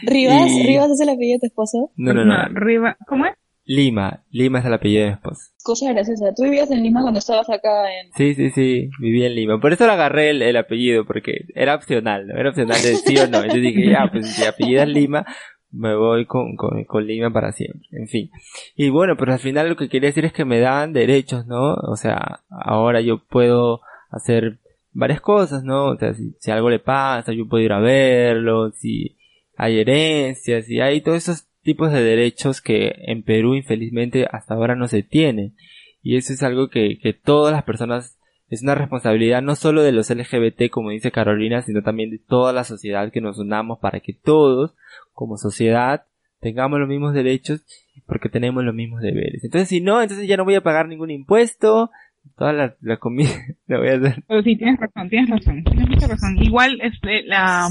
¿Rivas? 0.03 0.51
Y- 0.51 0.63
¿Rivas 0.63 0.91
es 0.91 0.99
el 0.99 1.09
apellido 1.09 1.35
de 1.35 1.39
tu 1.39 1.45
esposo? 1.47 1.91
No, 1.95 2.13
no, 2.13 2.25
no. 2.25 2.35
Riva- 2.49 2.97
¿Cómo 3.07 3.25
es? 3.25 3.33
Lima, 3.67 4.23
Lima 4.32 4.60
es 4.60 4.65
el 4.65 4.73
apellido 4.73 5.01
de 5.01 5.08
mi 5.10 5.13
esposo. 5.15 5.41
Cosa 5.62 5.91
graciosa. 5.91 6.34
Tú 6.34 6.43
vivías 6.43 6.71
en 6.71 6.82
Lima 6.82 7.01
cuando 7.01 7.19
estabas 7.19 7.49
acá 7.49 7.91
en... 7.93 8.13
Sí, 8.13 8.34
sí, 8.34 8.49
sí, 8.51 8.89
vivía 8.99 9.27
en 9.27 9.36
Lima. 9.36 9.60
Por 9.60 9.73
eso 9.73 9.86
le 9.86 9.91
agarré 9.91 10.30
el, 10.30 10.41
el 10.41 10.56
apellido, 10.56 11.06
porque 11.06 11.41
era 11.53 11.75
opcional, 11.75 12.27
¿no? 12.27 12.39
Era 12.39 12.49
opcional 12.49 12.82
de 12.82 12.95
sí 12.95 13.17
o 13.17 13.27
no. 13.27 13.39
Entonces 13.39 13.62
dije, 13.62 13.89
ya, 13.89 14.08
pues 14.10 14.25
si 14.25 14.45
apellido 14.45 14.84
es 14.84 14.88
Lima, 14.88 15.25
me 15.69 15.97
voy 15.97 16.25
con, 16.25 16.56
con, 16.56 16.86
con 16.86 17.06
Lima 17.06 17.34
para 17.34 17.51
siempre. 17.51 17.89
En 17.91 18.08
fin. 18.08 18.32
Y 18.77 18.88
bueno, 18.88 19.17
pero 19.17 19.34
al 19.34 19.39
final 19.39 19.67
lo 19.67 19.75
que 19.75 19.89
quería 19.89 20.10
decir 20.10 20.23
es 20.23 20.32
que 20.32 20.45
me 20.45 20.62
dan 20.62 20.93
derechos, 20.93 21.45
¿no? 21.45 21.73
O 21.73 21.97
sea, 21.97 22.39
ahora 22.49 23.01
yo 23.01 23.21
puedo 23.30 23.82
hacer 24.10 24.60
varias 24.93 25.19
cosas, 25.19 25.65
¿no? 25.65 25.88
O 25.88 25.97
sea, 25.97 26.13
si, 26.13 26.32
si 26.39 26.51
algo 26.51 26.69
le 26.69 26.80
pasa, 26.80 27.34
yo 27.34 27.45
puedo 27.49 27.65
ir 27.65 27.73
a 27.73 27.82
verlo, 27.82 28.71
si 28.71 29.17
hay 29.58 29.80
herencias, 29.80 30.67
si 30.67 30.80
hay 30.80 31.01
todos 31.01 31.17
esos 31.17 31.46
tipos 31.67 31.91
de 31.91 32.01
derechos 32.01 32.62
que 32.62 32.95
en 33.08 33.23
Perú 33.23 33.53
infelizmente 33.53 34.25
hasta 34.32 34.53
ahora 34.53 34.73
no 34.73 34.88
se 34.88 35.03
tienen. 35.03 35.53
Y 36.01 36.15
eso 36.15 36.32
es 36.32 36.41
algo 36.41 36.69
que, 36.69 36.97
que 36.97 37.12
todas 37.12 37.51
las 37.51 37.65
personas 37.65 38.17
es 38.47 38.63
una 38.63 38.73
responsabilidad 38.73 39.41
no 39.41 39.53
solo 39.56 39.84
de 39.84 39.91
los 39.91 40.10
LGBT 40.10 40.69
como 40.71 40.91
dice 40.91 41.12
Carolina, 41.12 41.62
sino 41.62 41.82
también 41.82 42.10
de 42.10 42.19
toda 42.19 42.53
la 42.53 42.63
sociedad 42.63 43.12
que 43.12 43.19
nos 43.19 43.38
unamos 43.38 43.80
para 43.80 43.99
que 43.99 44.13
todos 44.13 44.75
como 45.12 45.36
sociedad 45.36 46.06
tengamos 46.39 46.80
los 46.80 46.88
mismos 46.88 47.13
derechos 47.13 47.65
porque 48.06 48.30
tenemos 48.30 48.63
los 48.63 48.73
mismos 48.73 49.01
deberes. 49.01 49.43
Entonces 49.43 49.67
si 49.67 49.82
no, 49.82 50.01
entonces 50.01 50.25
ya 50.25 50.38
no 50.38 50.45
voy 50.45 50.56
a 50.56 50.63
pagar 50.63 50.88
ningún 50.88 51.12
impuesto, 51.12 51.91
toda 52.38 52.53
la, 52.53 52.75
la 52.80 52.95
comida 52.95 53.30
la 53.67 53.77
voy 53.77 53.89
a 53.89 53.95
hacer. 53.95 54.23
Pero 54.25 54.41
sí, 54.41 54.56
tienes 54.56 54.80
razón, 54.80 55.10
tienes 55.10 55.30
razón, 55.30 55.65
tienes 55.65 55.89
mucha 55.89 56.08
razón. 56.08 56.38
Igual 56.41 56.80
este, 56.82 57.23
la, 57.23 57.67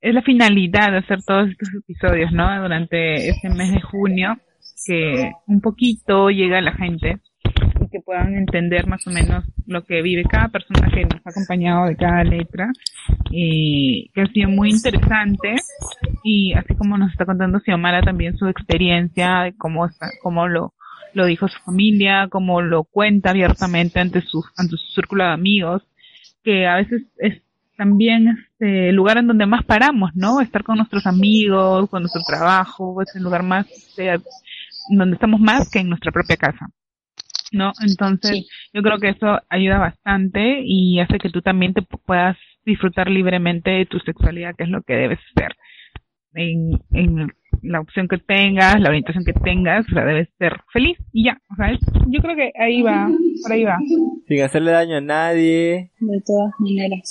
es 0.00 0.14
la 0.14 0.22
finalidad 0.22 0.92
de 0.92 0.98
hacer 0.98 1.22
todos 1.24 1.48
estos 1.50 1.68
episodios, 1.74 2.32
¿no? 2.32 2.62
Durante 2.62 3.28
este 3.28 3.48
mes 3.50 3.72
de 3.72 3.80
junio, 3.80 4.36
que 4.86 5.32
un 5.46 5.60
poquito 5.60 6.30
llega 6.30 6.58
a 6.58 6.62
la 6.62 6.72
gente 6.72 7.18
y 7.80 7.88
que 7.90 8.00
puedan 8.00 8.34
entender 8.34 8.86
más 8.86 9.06
o 9.06 9.10
menos 9.10 9.44
lo 9.66 9.84
que 9.84 10.02
vive 10.02 10.24
cada 10.24 10.48
persona 10.48 10.88
que 10.92 11.04
nos 11.04 11.26
ha 11.26 11.30
acompañado 11.30 11.86
de 11.86 11.96
cada 11.96 12.22
letra 12.24 12.70
y 13.30 14.10
que 14.14 14.22
ha 14.22 14.26
sido 14.26 14.48
muy 14.48 14.70
interesante 14.70 15.56
y 16.22 16.52
así 16.52 16.74
como 16.74 16.96
nos 16.96 17.10
está 17.10 17.26
contando 17.26 17.60
Xiomara 17.60 18.02
también 18.02 18.36
su 18.36 18.46
experiencia 18.46 19.42
de 19.42 19.56
cómo 19.56 19.86
está, 19.86 20.08
cómo 20.22 20.48
lo 20.48 20.74
lo 21.14 21.24
dijo 21.24 21.48
su 21.48 21.58
familia, 21.60 22.28
cómo 22.30 22.60
lo 22.60 22.84
cuenta 22.84 23.30
abiertamente 23.30 23.98
ante 23.98 24.20
su 24.20 24.44
ante 24.56 24.76
su 24.76 24.92
círculo 24.94 25.24
de 25.24 25.30
amigos, 25.30 25.82
que 26.44 26.66
a 26.66 26.76
veces 26.76 27.02
es 27.18 27.42
también 27.78 28.28
este 28.52 28.90
el 28.90 28.96
lugar 28.96 29.16
en 29.16 29.28
donde 29.28 29.46
más 29.46 29.64
paramos, 29.64 30.10
¿no? 30.14 30.40
Estar 30.42 30.62
con 30.64 30.76
nuestros 30.76 31.06
amigos, 31.06 31.88
con 31.88 32.02
nuestro 32.02 32.20
trabajo, 32.26 33.00
es 33.00 33.14
el 33.16 33.22
lugar 33.22 33.42
más 33.44 33.66
este, 33.70 34.10
donde 34.90 35.14
estamos 35.14 35.40
más 35.40 35.70
que 35.70 35.78
en 35.78 35.88
nuestra 35.88 36.12
propia 36.12 36.36
casa. 36.36 36.68
¿No? 37.50 37.72
Entonces, 37.82 38.30
Sí. 38.32 38.46
yo 38.74 38.82
creo 38.82 38.98
que 38.98 39.08
eso 39.08 39.40
ayuda 39.48 39.78
bastante 39.78 40.60
y 40.62 41.00
hace 41.00 41.16
que 41.18 41.30
tú 41.30 41.40
también 41.40 41.72
te 41.72 41.80
pu- 41.80 41.98
puedas 42.04 42.36
disfrutar 42.66 43.08
libremente 43.08 43.70
de 43.70 43.86
tu 43.86 43.98
sexualidad, 44.00 44.54
que 44.54 44.64
es 44.64 44.68
lo 44.68 44.82
que 44.82 44.92
debes 44.92 45.18
ser. 45.34 45.56
En, 46.34 46.78
en 46.92 47.32
la 47.62 47.80
opción 47.80 48.06
que 48.06 48.18
tengas, 48.18 48.78
la 48.78 48.90
orientación 48.90 49.24
que 49.24 49.32
tengas, 49.32 49.86
o 49.88 49.94
sea, 49.94 50.04
debes 50.04 50.28
ser 50.38 50.60
feliz 50.74 50.98
y 51.10 51.24
ya. 51.24 51.40
O 51.50 51.54
sea, 51.56 51.72
yo 52.08 52.20
creo 52.20 52.36
que 52.36 52.52
ahí 52.60 52.82
va, 52.82 53.08
por 53.42 53.52
ahí 53.52 53.64
va. 53.64 53.78
Sin 54.28 54.42
hacerle 54.42 54.72
daño 54.72 54.96
a 54.98 55.00
nadie. 55.00 55.90
De 56.00 56.20
todas 56.26 56.52
maneras. 56.58 57.10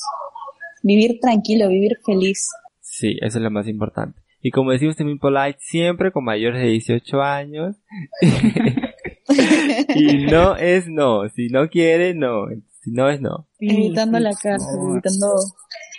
Vivir 0.88 1.19
tranquilo, 1.19 1.67
vivir 1.67 1.97
feliz. 2.06 2.50
Sí, 2.80 3.17
eso 3.19 3.39
es 3.39 3.43
lo 3.43 3.52
más 3.52 3.67
importante. 3.67 4.21
Y 4.41 4.52
como 4.52 4.71
decimos 4.71 4.95
también 4.95 5.19
polite, 5.19 5.60
siempre 5.60 6.13
con 6.13 6.23
mayores 6.23 6.62
de 6.62 6.69
18 6.69 7.21
años. 7.21 7.76
y 9.95 10.26
no 10.28 10.56
es 10.56 10.88
no. 10.88 11.28
Si 11.28 11.50
no 11.50 11.67
quiere, 11.67 12.13
no. 12.13 12.45
Si 12.82 12.91
no 12.91 13.10
es 13.10 13.19
no. 13.19 13.50
Evitando 13.60 14.17
la 14.19 14.32
cárcel, 14.32 14.80
evitando 14.93 15.34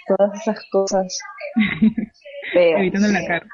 todas 0.07 0.41
esas 0.41 0.59
cosas. 0.73 1.19
feas. 2.55 2.81
evitando 2.81 3.09
la 3.09 3.27
cara. 3.27 3.47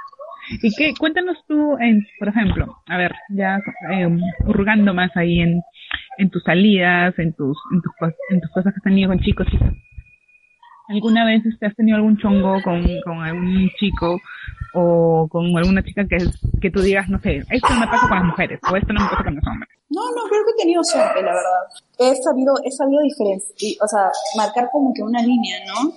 ¿Y 0.63 0.73
qué? 0.77 0.95
Cuéntanos 0.97 1.39
tú, 1.49 1.77
en, 1.81 2.07
por 2.21 2.29
ejemplo, 2.29 2.77
a 2.87 2.97
ver, 2.97 3.13
ya 3.31 3.59
eh, 3.93 4.07
hurgando 4.47 4.95
más 4.95 5.11
ahí 5.17 5.41
en, 5.41 5.63
en 6.19 6.31
tus 6.31 6.45
salidas, 6.45 7.19
en 7.19 7.33
tus, 7.35 7.59
en 7.73 7.83
tus, 7.83 7.93
en 8.31 8.41
tus 8.41 8.51
cosas 8.53 8.73
que 8.73 8.79
has 8.79 8.85
tenido 8.85 9.09
con 9.09 9.19
chicos, 9.19 9.49
chicas. 9.51 9.75
¿Alguna 10.89 11.25
vez 11.25 11.45
este, 11.47 11.67
has 11.67 11.75
tenido 11.75 11.97
algún 11.97 12.19
chongo 12.19 12.63
con, 12.63 12.85
con 13.05 13.23
algún 13.23 13.71
chico 13.79 14.21
o 14.75 15.27
con 15.31 15.57
alguna 15.57 15.83
chica 15.83 16.05
que, 16.07 16.19
que 16.61 16.71
tú 16.71 16.81
digas, 16.81 17.09
no 17.09 17.19
sé, 17.21 17.43
esto 17.51 17.73
no 17.73 17.81
me 17.81 17.87
pasa 17.87 18.09
con 18.09 18.19
las 18.19 18.27
mujeres 18.27 18.61
o 18.71 18.77
esto 18.77 18.93
no 18.93 19.01
me 19.01 19.09
pasa 19.09 19.25
con 19.25 19.35
los 19.37 19.47
hombres? 19.47 19.71
No, 19.89 20.03
no, 20.11 20.29
creo 20.29 20.43
que 20.45 20.51
he 20.51 20.63
tenido 20.63 20.83
suerte, 20.83 21.23
la 21.23 21.33
verdad. 21.33 21.63
He 21.99 22.17
sabido, 22.17 22.55
he 22.65 22.71
sabido 22.71 23.01
diferenciar, 23.03 23.85
o 23.85 23.89
sea, 23.89 24.11
marcar 24.37 24.69
como 24.73 24.93
que 24.93 25.03
una 25.03 25.23
línea, 25.23 25.59
¿no? 25.67 25.93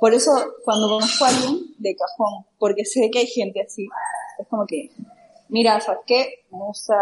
Por 0.00 0.12
eso, 0.12 0.32
cuando 0.64 0.88
conozco 0.88 1.24
a 1.24 1.28
alguien, 1.28 1.58
de 1.78 1.94
cajón, 1.94 2.44
porque 2.58 2.84
sé 2.84 3.10
que 3.10 3.20
hay 3.20 3.26
gente 3.26 3.62
así, 3.62 3.86
es 4.38 4.46
como 4.48 4.66
que, 4.66 4.90
mira, 5.48 5.80
¿sabes 5.80 6.00
qué? 6.06 6.44
Me 6.50 6.58
gusta 6.58 6.96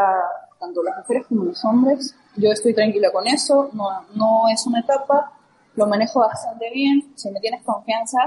tanto 0.61 0.83
las 0.83 0.99
mujeres 0.99 1.27
como 1.27 1.45
los 1.45 1.65
hombres, 1.65 2.15
yo 2.37 2.51
estoy 2.51 2.75
tranquila 2.75 3.11
con 3.11 3.27
eso, 3.27 3.71
no, 3.73 3.89
no 4.15 4.49
es 4.53 4.67
una 4.67 4.81
etapa, 4.81 5.33
lo 5.79 5.87
manejo 5.87 6.21
bastante 6.21 6.71
bien, 6.71 7.12
si 7.14 7.31
me 7.31 7.41
tienes 7.41 7.62
confianza, 7.62 8.19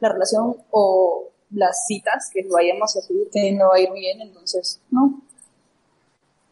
la 0.00 0.08
relación 0.08 0.56
o 0.70 1.28
las 1.50 1.86
citas 1.86 2.30
que 2.32 2.46
vayamos 2.50 2.96
a 2.96 3.00
seguir 3.02 3.28
teniendo 3.30 3.68
va 3.68 3.76
a 3.76 3.80
ir 3.80 3.92
bien, 3.92 4.20
entonces, 4.22 4.80
no, 4.90 5.22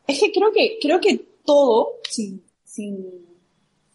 es 0.07 0.21
que 0.21 0.31
creo 0.31 0.53
que, 0.53 0.79
creo 0.81 1.01
que 1.01 1.27
todo, 1.45 1.95
sin, 2.09 2.45
sin 2.65 3.27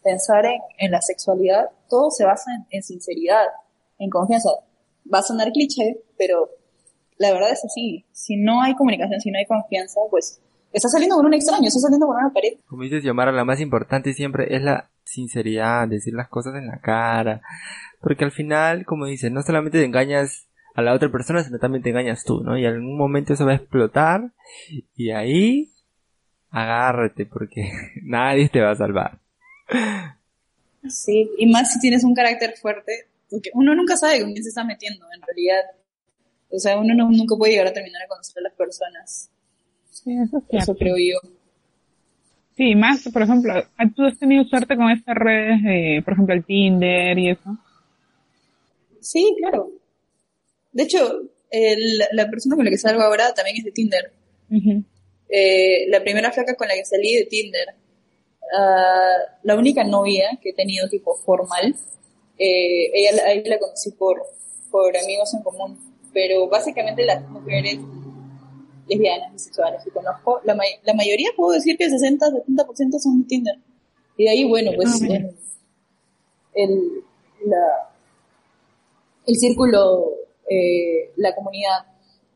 pensar 0.02 0.44
en, 0.46 0.60
en 0.78 0.90
la 0.90 1.00
sexualidad, 1.00 1.70
todo 1.88 2.10
se 2.10 2.24
basa 2.24 2.50
en, 2.54 2.66
en 2.70 2.82
sinceridad, 2.82 3.46
en 3.98 4.10
confianza. 4.10 4.50
Va 5.12 5.20
a 5.20 5.22
sonar 5.22 5.52
cliché, 5.52 6.02
pero 6.18 6.50
la 7.18 7.32
verdad 7.32 7.52
es 7.52 7.64
así. 7.64 8.04
Si 8.12 8.36
no 8.36 8.62
hay 8.62 8.74
comunicación, 8.74 9.20
si 9.20 9.30
no 9.30 9.38
hay 9.38 9.46
confianza, 9.46 10.00
pues 10.10 10.40
estás 10.72 10.92
saliendo 10.92 11.16
con 11.16 11.26
un 11.26 11.34
extraño, 11.34 11.66
estás 11.66 11.82
saliendo 11.82 12.06
con 12.06 12.16
una 12.16 12.32
pared. 12.32 12.54
Como 12.66 12.82
dices, 12.82 13.04
Yomara, 13.04 13.32
la 13.32 13.44
más 13.44 13.60
importante 13.60 14.12
siempre 14.12 14.54
es 14.54 14.62
la 14.62 14.90
sinceridad, 15.12 15.88
decir 15.88 16.14
las 16.14 16.28
cosas 16.28 16.54
en 16.56 16.66
la 16.66 16.80
cara. 16.80 17.42
Porque 18.00 18.24
al 18.24 18.32
final, 18.32 18.84
como 18.84 19.06
dices, 19.06 19.30
no 19.30 19.42
solamente 19.42 19.78
te 19.78 19.84
engañas 19.84 20.48
a 20.74 20.82
la 20.82 20.94
otra 20.94 21.10
persona, 21.10 21.44
sino 21.44 21.58
también 21.58 21.82
te 21.82 21.90
engañas 21.90 22.24
tú, 22.24 22.42
¿no? 22.42 22.58
Y 22.58 22.64
en 22.64 22.74
algún 22.74 22.96
momento 22.96 23.32
eso 23.32 23.44
va 23.44 23.52
a 23.52 23.56
explotar 23.56 24.32
y 24.96 25.10
ahí 25.10 25.72
agárrate 26.50 27.26
porque 27.26 27.70
nadie 28.02 28.48
te 28.48 28.60
va 28.60 28.70
a 28.70 28.76
salvar. 28.76 29.18
Sí, 30.88 31.30
y 31.38 31.46
más 31.46 31.72
si 31.72 31.80
tienes 31.80 32.04
un 32.04 32.14
carácter 32.14 32.54
fuerte, 32.60 33.08
porque 33.30 33.50
uno 33.54 33.74
nunca 33.74 33.96
sabe 33.96 34.20
con 34.20 34.32
quién 34.32 34.42
se 34.42 34.48
está 34.48 34.64
metiendo, 34.64 35.06
en 35.14 35.22
realidad. 35.22 35.62
O 36.50 36.58
sea, 36.58 36.78
uno 36.78 36.94
no, 36.94 37.10
nunca 37.10 37.36
puede 37.36 37.52
llegar 37.52 37.68
a 37.68 37.72
terminar 37.72 38.02
a 38.02 38.08
conocer 38.08 38.40
a 38.40 38.48
las 38.48 38.52
personas. 38.54 39.30
Sí, 39.90 40.14
eso 40.18 40.42
es 40.50 40.62
Eso 40.62 40.74
creo 40.74 40.96
yo. 40.98 41.18
Sí, 42.56 42.74
más, 42.74 43.08
por 43.12 43.22
ejemplo, 43.22 43.54
¿tú 43.96 44.04
has 44.04 44.18
tenido 44.18 44.44
suerte 44.44 44.76
con 44.76 44.90
estas 44.90 45.16
redes, 45.16 45.62
de, 45.62 46.02
por 46.04 46.12
ejemplo, 46.14 46.34
el 46.34 46.44
Tinder 46.44 47.18
y 47.18 47.30
eso? 47.30 47.56
Sí, 49.00 49.34
claro. 49.38 49.70
De 50.72 50.82
hecho, 50.84 51.22
el- 51.50 51.98
la 52.12 52.28
persona 52.30 52.56
con 52.56 52.64
la 52.64 52.70
que 52.70 52.78
salgo 52.78 53.02
ahora 53.02 53.32
también 53.34 53.56
es 53.58 53.64
de 53.64 53.72
Tinder. 53.72 54.12
Eh, 55.28 55.86
la 55.88 56.02
primera 56.02 56.30
flaca 56.30 56.54
con 56.54 56.68
la 56.68 56.74
que 56.74 56.84
salí 56.84 57.14
de 57.16 57.24
Tinder. 57.24 57.68
Ah, 58.56 59.16
la 59.44 59.56
única 59.56 59.82
novia 59.84 60.38
que 60.42 60.50
he 60.50 60.54
tenido 60.54 60.88
tipo 60.88 61.14
formal. 61.16 61.74
eh, 62.38 62.90
ella, 62.94 63.30
ella 63.32 63.42
la 63.50 63.58
conocí 63.58 63.92
por, 63.92 64.20
por 64.70 64.96
amigos 64.96 65.32
en 65.34 65.42
común. 65.42 65.78
Pero 66.12 66.48
básicamente 66.48 67.04
las 67.04 67.26
mujeres 67.28 67.78
lesbianas, 68.88 69.32
bisexuales 69.32 69.82
que 69.84 69.90
conozco, 69.90 70.40
la, 70.44 70.54
may- 70.54 70.78
la 70.84 70.94
mayoría 70.94 71.30
puedo 71.36 71.52
decir 71.52 71.76
que 71.76 71.84
el 71.84 71.92
60-70% 71.92 72.98
son 72.98 73.22
de 73.22 73.26
Tinder. 73.28 73.56
Y 74.16 74.24
de 74.24 74.30
ahí, 74.30 74.44
bueno, 74.44 74.70
pues 74.76 74.88
Ah, 74.92 74.98
mira. 75.00 75.16
el, 75.16 75.34
el, 76.54 77.04
la, 77.46 77.90
el 79.26 79.36
círculo, 79.36 80.04
eh, 80.48 81.12
la 81.16 81.34
comunidad 81.34 81.86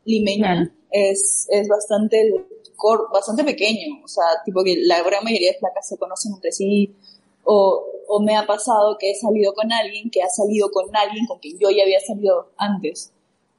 limeña 0.05 0.73
es, 0.91 1.47
es 1.51 1.67
bastante 1.67 2.31
cor- 2.75 3.07
bastante 3.11 3.43
pequeño, 3.43 4.01
o 4.03 4.07
sea, 4.07 4.23
tipo 4.45 4.63
que 4.63 4.75
la 4.83 5.01
gran 5.03 5.23
mayoría 5.23 5.51
de 5.51 5.57
flacas 5.59 5.87
se 5.87 5.97
conocen 5.97 6.33
entre 6.33 6.51
sí, 6.51 6.95
o, 7.43 7.85
o 8.07 8.19
me 8.21 8.35
ha 8.35 8.45
pasado 8.45 8.97
que 8.97 9.11
he 9.11 9.15
salido 9.15 9.53
con 9.53 9.71
alguien 9.71 10.09
que 10.09 10.21
ha 10.21 10.29
salido 10.29 10.69
con 10.71 10.93
alguien 10.95 11.25
con 11.27 11.39
quien 11.39 11.57
yo 11.59 11.69
ya 11.69 11.83
había 11.83 11.99
salido 11.99 12.51
antes. 12.57 13.11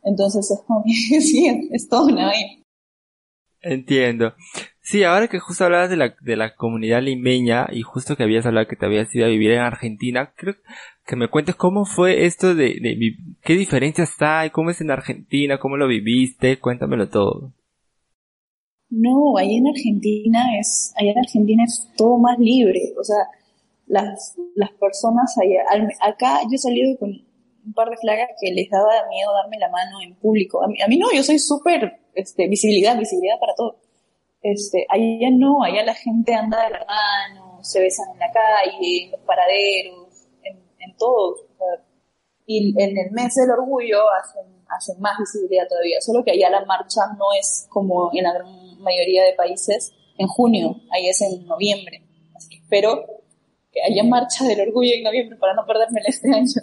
Entonces 0.04 0.50
es 0.50 0.60
como 0.66 0.82
que 0.84 0.90
sí, 1.20 1.46
es, 1.46 1.66
es 1.82 1.88
todo 1.88 2.06
una 2.06 2.26
vaina. 2.26 2.62
Entiendo. 3.68 4.34
Sí, 4.80 5.04
ahora 5.04 5.28
que 5.28 5.38
justo 5.38 5.64
hablabas 5.64 5.90
de 5.90 5.96
la, 5.96 6.14
de 6.20 6.36
la 6.36 6.54
comunidad 6.56 7.02
limeña 7.02 7.66
y 7.70 7.82
justo 7.82 8.16
que 8.16 8.22
habías 8.22 8.46
hablado 8.46 8.66
que 8.66 8.76
te 8.76 8.86
habías 8.86 9.14
ido 9.14 9.26
a 9.26 9.28
vivir 9.28 9.50
en 9.52 9.60
Argentina, 9.60 10.32
creo 10.36 10.54
que 11.06 11.16
me 11.16 11.28
cuentes 11.28 11.54
cómo 11.56 11.84
fue 11.84 12.24
esto 12.24 12.54
de, 12.54 12.78
de 12.80 12.94
vi- 12.94 13.16
qué 13.42 13.54
diferencias 13.54 14.14
hay, 14.20 14.50
cómo 14.50 14.70
es 14.70 14.80
en 14.80 14.90
Argentina, 14.90 15.58
cómo 15.58 15.76
lo 15.76 15.86
viviste, 15.86 16.58
cuéntamelo 16.58 17.08
todo. 17.10 17.52
No, 18.90 19.36
ahí 19.36 19.56
en 19.56 19.66
Argentina 19.68 20.58
es, 20.58 20.92
allá 20.96 21.12
en 21.12 21.18
Argentina 21.18 21.64
es 21.64 21.88
todo 21.96 22.18
más 22.18 22.38
libre, 22.38 22.80
o 22.98 23.04
sea, 23.04 23.16
las, 23.86 24.34
las 24.54 24.70
personas 24.72 25.36
allá, 25.38 25.60
al- 25.70 25.92
acá 26.00 26.40
yo 26.44 26.54
he 26.54 26.58
salido 26.58 26.98
con 26.98 27.10
un 27.10 27.72
par 27.74 27.90
de 27.90 27.98
flacas 27.98 28.28
que 28.40 28.50
les 28.52 28.70
daba 28.70 28.90
miedo 29.10 29.32
darme 29.34 29.58
la 29.58 29.68
mano 29.70 30.00
en 30.02 30.14
público. 30.14 30.62
A 30.64 30.68
mí, 30.68 30.80
a 30.80 30.88
mí 30.88 30.96
no, 30.96 31.08
yo 31.14 31.22
soy 31.22 31.38
súper, 31.38 32.00
este, 32.18 32.48
visibilidad, 32.48 32.98
visibilidad 32.98 33.38
para 33.38 33.54
todo. 33.54 33.76
Este, 34.42 34.86
allá 34.88 35.30
no, 35.30 35.62
allá 35.62 35.84
la 35.84 35.94
gente 35.94 36.34
anda 36.34 36.64
de 36.64 36.70
la 36.70 36.84
mano, 36.84 37.62
se 37.62 37.80
besan 37.80 38.10
en 38.12 38.18
la 38.18 38.30
calle, 38.32 39.04
en 39.04 39.10
los 39.12 39.20
paraderos, 39.20 40.26
en, 40.42 40.56
en 40.80 40.96
todo. 40.96 41.36
y 42.46 42.74
en 42.82 42.98
el 42.98 43.10
mes 43.12 43.34
del 43.34 43.50
orgullo 43.50 43.98
hacen, 44.20 44.64
hacen 44.68 45.00
más 45.00 45.18
visibilidad 45.18 45.68
todavía, 45.68 46.00
solo 46.00 46.24
que 46.24 46.32
allá 46.32 46.50
la 46.50 46.64
marcha 46.64 47.02
no 47.18 47.26
es 47.38 47.66
como 47.68 48.10
en 48.12 48.24
la 48.24 48.32
gran 48.32 48.80
mayoría 48.80 49.24
de 49.24 49.34
países 49.34 49.92
en 50.16 50.26
junio, 50.26 50.76
ahí 50.90 51.08
es 51.08 51.20
en 51.22 51.46
noviembre. 51.46 52.02
Así 52.34 52.48
que 52.48 52.56
espero 52.56 53.04
que 53.72 53.80
haya 53.82 54.02
marcha 54.02 54.44
del 54.44 54.60
orgullo 54.68 54.92
en 54.94 55.04
noviembre 55.04 55.36
para 55.36 55.54
no 55.54 55.64
perdérmela 55.66 56.06
este 56.08 56.34
año. 56.34 56.62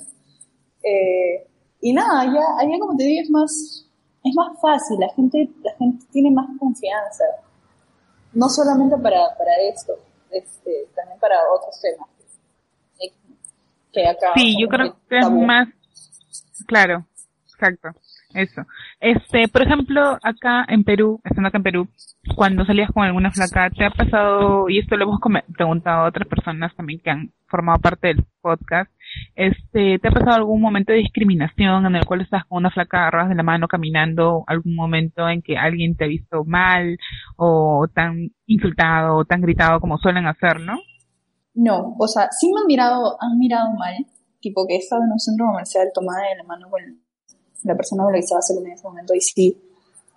Eh, 0.83 1.47
y 1.81 1.93
nada, 1.93 2.21
allá, 2.21 2.43
allá 2.59 2.79
como 2.79 2.97
te 2.97 3.03
digo 3.05 3.21
es 3.21 3.29
más, 3.29 3.84
es 4.25 4.35
más 4.35 4.59
fácil, 4.59 4.99
la 4.99 5.09
gente, 5.09 5.49
la 5.63 5.71
gente 5.77 6.03
tiene 6.11 6.31
más 6.31 6.47
confianza. 6.59 7.23
No 8.33 8.49
solamente 8.49 8.97
para, 8.97 9.19
para 9.37 9.51
esto, 9.69 9.93
este, 10.31 10.89
también 10.95 11.19
para 11.19 11.35
otros 11.53 11.79
temas. 11.79 12.09
Que 13.93 14.07
acá 14.07 14.33
Sí, 14.35 14.57
yo 14.59 14.67
creo 14.67 14.97
que 15.07 15.19
es 15.19 15.31
más, 15.31 15.69
claro, 16.67 17.05
exacto, 17.45 17.89
eso. 18.33 18.65
Este, 18.99 19.47
por 19.47 19.61
ejemplo, 19.61 20.19
acá 20.21 20.65
en 20.67 20.83
Perú, 20.83 21.21
estando 21.23 21.47
acá 21.47 21.59
en 21.59 21.63
Perú, 21.63 21.87
cuando 22.35 22.65
salías 22.65 22.91
con 22.91 23.05
alguna 23.05 23.31
flaca, 23.31 23.69
¿te 23.69 23.85
ha 23.85 23.91
pasado, 23.91 24.67
y 24.67 24.79
esto 24.79 24.97
lo 24.97 25.05
hemos 25.05 25.19
preguntado 25.55 26.03
a 26.03 26.07
otras 26.09 26.27
personas 26.27 26.75
también 26.75 26.99
que 26.99 27.11
han 27.11 27.31
formado 27.47 27.79
parte 27.79 28.07
del 28.07 28.25
podcast, 28.41 28.91
este, 29.35 29.99
¿te 29.99 30.07
ha 30.07 30.11
pasado 30.11 30.35
algún 30.35 30.61
momento 30.61 30.91
de 30.91 30.99
discriminación 30.99 31.85
en 31.85 31.95
el 31.95 32.05
cual 32.05 32.21
estás 32.21 32.45
con 32.45 32.57
una 32.57 32.71
flaca 32.71 32.99
agarradas 32.99 33.29
de 33.29 33.35
la 33.35 33.43
mano 33.43 33.67
caminando, 33.67 34.43
algún 34.47 34.75
momento 34.75 35.27
en 35.27 35.41
que 35.41 35.57
alguien 35.57 35.95
te 35.95 36.05
ha 36.05 36.07
visto 36.07 36.43
mal, 36.45 36.97
o 37.35 37.87
tan 37.93 38.31
insultado, 38.45 39.17
o 39.17 39.25
tan 39.25 39.41
gritado 39.41 39.79
como 39.79 39.97
suelen 39.97 40.27
hacer, 40.27 40.59
¿no? 40.59 40.77
No, 41.53 41.95
o 41.97 42.07
sea, 42.07 42.27
sí 42.31 42.51
me 42.53 42.61
han 42.61 42.67
mirado, 42.67 43.17
han 43.21 43.37
mirado 43.37 43.71
mal, 43.73 43.95
tipo 44.41 44.67
que 44.67 44.75
he 44.75 44.77
estado 44.77 45.03
en 45.03 45.11
un 45.11 45.19
centro 45.19 45.47
comercial 45.47 45.87
tomada 45.93 46.29
de 46.29 46.35
la 46.37 46.43
mano 46.43 46.69
con 46.69 46.81
la 47.63 47.75
persona 47.75 48.03
con 48.03 48.13
la 48.13 48.19
que 48.19 48.25
estaba 48.25 48.41
en 48.61 48.71
ese 48.71 48.83
momento 48.83 49.13
y 49.15 49.21
sí, 49.21 49.57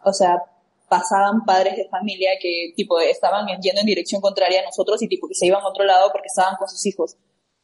o 0.05 0.13
sea, 0.13 0.43
pasaban 0.89 1.45
padres 1.45 1.77
de 1.77 1.89
familia 1.89 2.31
que 2.41 2.73
tipo 2.75 2.99
estaban 2.99 3.47
yendo 3.61 3.81
en 3.81 3.87
dirección 3.87 4.21
contraria 4.21 4.61
a 4.61 4.65
nosotros 4.65 5.03
y 5.03 5.09
tipo 5.09 5.29
que 5.29 5.35
se 5.35 5.47
iban 5.47 5.63
a 5.63 5.69
otro 5.69 5.85
lado 5.85 6.11
porque 6.13 6.27
estaban 6.27 6.57
con 6.57 6.69
sus 6.69 6.85
hijos, 6.87 7.17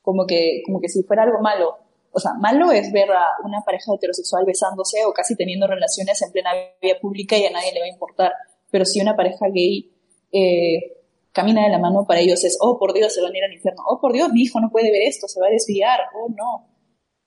como 0.05 0.27
que, 0.27 0.63
como 0.67 0.81
que 0.81 0.89
si 0.91 1.03
fuera 1.03 1.23
algo 1.23 1.41
malo. 1.41 1.79
O 2.13 2.21
sea, 2.21 2.35
malo 2.35 2.71
es 2.71 2.93
ver 2.93 3.11
a 3.11 3.25
una 3.43 3.63
pareja 3.63 3.93
heterosexual 3.95 4.45
besándose 4.45 5.05
o 5.07 5.13
casi 5.13 5.35
teniendo 5.35 5.67
relaciones 5.67 6.21
en 6.23 6.31
plena 6.31 6.51
vía 6.81 7.01
pública 7.01 7.39
y 7.39 7.47
a 7.47 7.51
nadie 7.51 7.73
le 7.73 7.81
va 7.81 7.87
a 7.87 7.89
importar. 7.89 8.33
Pero 8.71 8.85
si 8.85 9.01
una 9.01 9.17
pareja 9.17 9.47
gay 9.53 9.91
eh, 10.31 11.01
camina 11.33 11.65
de 11.65 11.71
la 11.71 11.79
mano, 11.79 12.05
para 12.07 12.21
ellos 12.21 12.45
es, 12.45 12.59
oh, 12.61 12.79
por 12.79 12.93
Dios, 12.93 13.15
se 13.15 13.23
van 13.23 13.33
a 13.33 13.39
ir 13.39 13.45
al 13.45 13.53
infierno. 13.55 13.83
Oh, 13.89 13.99
por 13.99 14.13
Dios, 14.13 14.31
mi 14.31 14.43
hijo 14.43 14.61
no 14.61 14.71
puede 14.71 14.93
ver 14.93 15.03
esto, 15.09 15.27
se 15.27 15.41
va 15.41 15.47
a 15.47 15.51
desviar. 15.51 15.99
Oh, 16.15 16.29
no. 16.29 16.69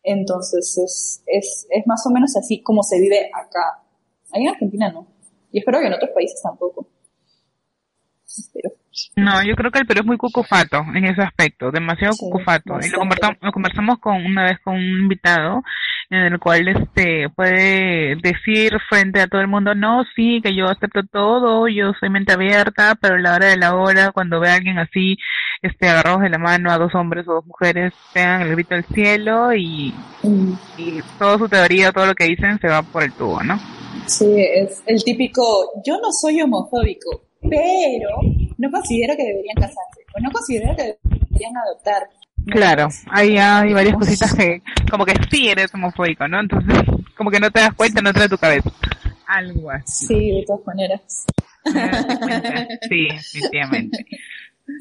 Entonces, 0.04 0.78
es, 0.78 1.24
es, 1.26 1.68
es 1.72 1.88
más 1.88 2.06
o 2.06 2.12
menos 2.12 2.38
así 2.38 2.62
como 2.62 2.84
se 2.84 3.00
vive 3.00 3.32
acá. 3.34 3.84
Ahí 4.32 4.44
en 4.44 4.50
Argentina 4.50 4.92
no. 4.92 5.08
Y 5.52 5.60
espero 5.60 5.80
que 5.80 5.88
en 5.88 5.94
otros 5.94 6.12
países 6.12 6.40
tampoco. 6.44 6.88
Espero. 8.24 8.72
No, 9.16 9.44
yo 9.44 9.56
creo 9.56 9.72
que 9.72 9.80
el 9.80 9.86
Perú 9.86 10.02
es 10.02 10.06
muy 10.06 10.18
cucufato 10.18 10.78
en 10.94 11.06
ese 11.06 11.22
aspecto, 11.22 11.72
demasiado 11.72 12.14
Sí, 12.14 12.20
cucufato. 12.26 12.80
Y 12.82 12.90
lo 12.90 13.00
conversamos, 13.00 13.38
lo 13.42 13.52
conversamos 13.52 14.00
con 14.00 14.26
una 14.26 14.44
vez 14.44 14.60
con 14.64 14.76
un 14.76 14.84
invitado 14.84 15.64
en 16.10 16.20
el 16.20 16.40
cual 16.40 16.68
este 16.68 17.30
puede 17.36 18.16
decir 18.16 18.78
frente 18.90 19.22
a 19.22 19.28
todo 19.28 19.42
el 19.42 19.48
mundo, 19.48 19.76
no, 19.76 20.06
sí, 20.16 20.40
que 20.42 20.56
yo 20.56 20.68
acepto 20.68 21.02
todo, 21.04 21.68
yo 21.68 21.94
soy 22.00 22.10
mente 22.10 22.34
abierta, 22.34 22.96
pero 23.00 23.16
a 23.16 23.20
la 23.20 23.36
hora 23.36 23.48
de 23.48 23.58
la 23.58 23.76
hora, 23.76 24.12
cuando 24.12 24.40
ve 24.40 24.50
a 24.50 24.56
alguien 24.56 24.78
así, 24.78 25.18
este 25.62 25.90
agarrados 25.90 26.22
de 26.22 26.30
la 26.30 26.38
mano 26.38 26.72
a 26.72 26.78
dos 26.78 26.96
hombres 26.96 27.28
o 27.28 27.34
dos 27.34 27.46
mujeres, 27.46 27.94
pegan 28.14 28.42
el 28.42 28.52
grito 28.52 28.76
al 28.76 28.86
cielo 28.86 29.54
y, 29.54 29.94
Mm, 30.24 30.54
y 30.78 31.00
toda 31.20 31.38
su 31.38 31.48
teoría, 31.48 31.92
todo 31.92 32.08
lo 32.08 32.16
que 32.16 32.26
dicen 32.26 32.60
se 32.60 32.68
va 32.68 32.82
por 32.82 33.04
el 33.04 33.14
tubo, 33.14 33.44
¿no? 33.44 33.60
Sí, 34.08 34.26
es 34.38 34.82
el 34.86 35.04
típico, 35.04 35.44
yo 35.86 35.98
no 36.02 36.12
soy 36.12 36.42
homofóbico, 36.42 37.22
pero 37.42 38.10
no 38.58 38.72
considero 38.72 39.16
que 39.16 39.24
deberían 39.24 39.56
casarse, 39.56 40.02
o 40.16 40.20
no 40.22 40.32
considero 40.32 40.76
que 40.76 40.98
deberían 41.04 41.58
adoptar. 41.58 42.10
Claro, 42.48 42.88
hay, 43.10 43.38
hay 43.38 43.74
varias 43.74 43.96
cositas 43.96 44.34
que 44.34 44.62
como 44.90 45.06
que 45.06 45.14
sí 45.30 45.50
eres 45.50 45.74
homofóbico, 45.74 46.28
¿no? 46.28 46.40
Entonces, 46.40 46.78
como 47.18 47.30
que 47.30 47.40
no 47.40 47.52
te 47.52 47.60
das 47.60 47.74
cuenta, 47.74 48.02
no 48.02 48.14
trae 48.14 48.30
tu 48.30 48.38
cabeza. 48.38 48.72
Algo 49.28 49.72
así. 49.72 50.08
Sí, 50.08 50.32
de 50.32 50.44
todas 50.46 50.66
maneras. 50.66 51.26
Sí, 52.88 53.08
definitivamente. 53.10 54.06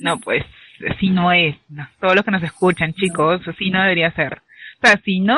No, 0.02 0.20
pues, 0.20 0.44
así 0.88 1.10
no 1.10 1.32
es. 1.32 1.56
No, 1.68 1.84
Todos 2.00 2.14
los 2.14 2.24
que 2.24 2.30
nos 2.30 2.42
escuchan, 2.44 2.94
chicos, 2.94 3.40
así 3.48 3.70
no 3.70 3.82
debería 3.82 4.14
ser. 4.14 4.34
O 4.34 4.86
sea, 4.86 5.00
si 5.04 5.18
no, 5.18 5.36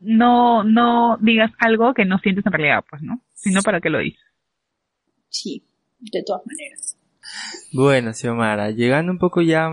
no, 0.00 0.64
no 0.64 1.18
digas 1.20 1.50
algo 1.58 1.92
que 1.92 2.06
no 2.06 2.18
sientes 2.18 2.46
en 2.46 2.52
realidad, 2.52 2.84
pues, 2.88 3.02
¿no? 3.02 3.20
Si 3.34 3.50
no, 3.50 3.60
¿para 3.62 3.80
qué 3.80 3.90
lo 3.90 3.98
dices? 3.98 4.24
Sí, 5.28 5.62
de 5.98 6.22
todas 6.24 6.42
maneras. 6.46 6.96
Bueno, 7.72 8.12
Xiomara, 8.12 8.70
llegando 8.70 9.12
un 9.12 9.18
poco 9.18 9.42
ya 9.42 9.70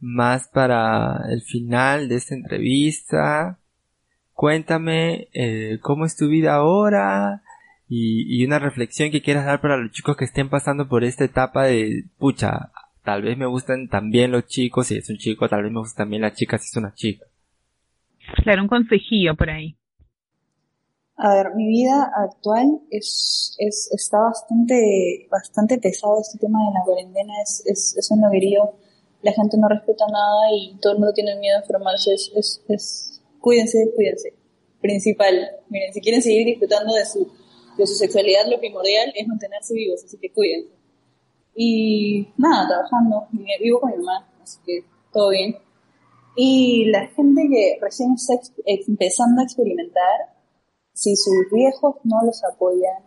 más 0.00 0.48
para 0.48 1.20
el 1.30 1.42
final 1.42 2.08
de 2.08 2.16
esta 2.16 2.34
entrevista, 2.34 3.58
cuéntame 4.32 5.28
eh, 5.32 5.78
cómo 5.80 6.04
es 6.04 6.16
tu 6.16 6.28
vida 6.28 6.54
ahora 6.54 7.42
y, 7.88 8.44
una 8.44 8.58
reflexión 8.58 9.10
que 9.10 9.22
quieras 9.22 9.46
dar 9.46 9.60
para 9.60 9.76
los 9.76 9.92
chicos 9.92 10.16
que 10.16 10.24
estén 10.24 10.48
pasando 10.48 10.88
por 10.88 11.04
esta 11.04 11.24
etapa 11.24 11.64
de, 11.64 12.04
pucha, 12.18 12.70
tal 13.02 13.22
vez 13.22 13.36
me 13.38 13.46
gustan 13.46 13.88
también 13.88 14.32
los 14.32 14.46
chicos 14.46 14.88
si 14.88 14.96
es 14.96 15.08
un 15.10 15.18
chico, 15.18 15.48
tal 15.48 15.62
vez 15.62 15.72
me 15.72 15.80
gustan 15.80 16.04
también 16.04 16.22
las 16.22 16.34
chicas 16.34 16.62
si 16.62 16.68
es 16.70 16.76
una 16.76 16.94
chica. 16.94 17.26
Claro, 18.42 18.62
un 18.62 18.68
consejillo 18.68 19.34
por 19.34 19.50
ahí. 19.50 19.76
A 21.16 21.34
ver, 21.34 21.54
mi 21.54 21.68
vida 21.68 22.10
actual 22.16 22.80
es, 22.90 23.54
es, 23.58 23.88
está 23.92 24.18
bastante, 24.18 25.28
bastante 25.30 25.78
pesado 25.78 26.20
este 26.20 26.38
tema 26.38 26.58
de 26.66 26.78
la 26.78 26.84
cuarentena, 26.84 27.32
es, 27.42 27.62
es, 27.66 27.96
es 27.96 28.10
un 28.10 28.20
loguerío, 28.20 28.72
la 29.22 29.32
gente 29.32 29.56
no 29.56 29.68
respeta 29.68 30.04
nada 30.10 30.52
y 30.52 30.76
todo 30.80 30.94
el 30.94 30.98
mundo 30.98 31.14
tiene 31.14 31.36
miedo 31.36 31.56
a 31.56 31.60
enfermarse, 31.60 32.12
es, 32.12 32.32
es, 32.34 32.62
es, 32.68 33.22
cuídense, 33.40 33.92
cuídense. 33.94 34.34
Principal, 34.80 35.50
miren, 35.70 35.94
si 35.94 36.00
quieren 36.00 36.20
seguir 36.20 36.46
disfrutando 36.46 36.92
de 36.94 37.06
su 37.06 37.26
de 37.76 37.86
su 37.86 37.94
sexualidad 37.94 38.46
lo 38.48 38.58
primordial 38.58 39.12
es 39.14 39.26
mantenerse 39.26 39.74
vivos, 39.74 40.04
así 40.04 40.16
que 40.18 40.30
cuídense. 40.30 40.70
Y 41.56 42.28
nada, 42.36 42.66
trabajando, 42.66 43.28
vivo 43.60 43.80
con 43.80 43.90
mi 43.90 43.96
mamá, 43.98 44.28
así 44.42 44.58
que 44.64 44.84
todo 45.12 45.30
bien. 45.30 45.56
Y 46.36 46.86
la 46.86 47.06
gente 47.08 47.48
que 47.48 47.78
recién 47.80 48.14
está 48.14 48.34
empezando 48.64 49.40
a 49.40 49.44
experimentar, 49.44 50.33
si 50.94 51.16
sus 51.16 51.50
viejos 51.52 51.96
no 52.04 52.22
los 52.24 52.42
apoyan, 52.44 53.02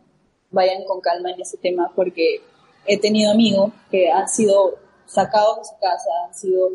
vayan 0.51 0.83
con 0.85 0.99
calma 1.01 1.31
en 1.31 1.41
ese 1.41 1.57
tema, 1.57 1.91
porque 1.95 2.41
he 2.85 2.99
tenido 2.99 3.31
amigos 3.31 3.71
que 3.89 4.11
han 4.11 4.27
sido 4.27 4.75
sacados 5.05 5.57
de 5.57 5.63
su 5.63 5.79
casa, 5.79 6.09
han 6.27 6.35
sido 6.35 6.69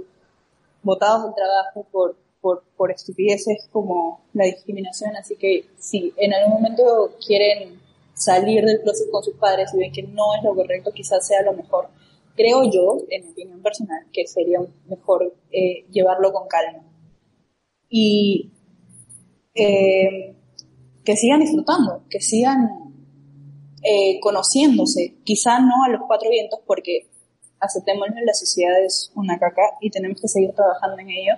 botados 0.83 1.25
del 1.25 1.35
trabajo 1.35 1.87
por, 1.93 2.17
por, 2.41 2.65
por 2.77 2.91
estupideces 2.91 3.69
como 3.71 4.23
la 4.33 4.47
discriminación, 4.47 5.15
así 5.17 5.37
que 5.37 5.67
si 5.79 6.13
en 6.17 6.33
algún 6.33 6.55
momento 6.55 7.13
quieren 7.25 7.81
salir 8.15 8.65
del 8.65 8.81
proceso 8.81 9.11
con 9.11 9.23
sus 9.23 9.35
padres 9.35 9.71
y 9.75 9.79
ven 9.79 9.93
que 9.93 10.03
no 10.03 10.35
es 10.35 10.43
lo 10.43 10.55
correcto, 10.55 10.93
quizás 10.93 11.27
sea 11.27 11.43
lo 11.43 11.53
mejor. 11.53 11.89
Creo 12.35 12.65
yo, 12.71 13.03
en 13.11 13.27
mi 13.27 13.33
opinión 13.33 13.63
personal, 13.63 14.07
que 14.13 14.27
sería 14.27 14.61
mejor 14.87 15.35
eh, 15.51 15.85
llevarlo 15.91 16.33
con 16.33 16.49
calma. 16.49 16.83
Y 17.91 18.51
eh, 19.55 20.35
que 21.05 21.17
sigan 21.17 21.41
disfrutando, 21.41 22.05
que 22.09 22.21
sigan 22.21 22.93
eh, 23.83 24.21
conociéndose, 24.21 25.17
quizá 25.25 25.59
no 25.59 25.85
a 25.85 25.89
los 25.89 26.03
cuatro 26.07 26.31
vientos, 26.31 26.61
porque 26.67 27.09
aceptémoslo, 27.59 28.15
la 28.25 28.35
sociedad 28.35 28.83
es 28.85 29.11
una 29.15 29.39
caca 29.39 29.63
y 29.81 29.91
tenemos 29.91 30.21
que 30.21 30.29
seguir 30.29 30.53
trabajando 30.53 30.99
en 30.99 31.11
ello, 31.11 31.35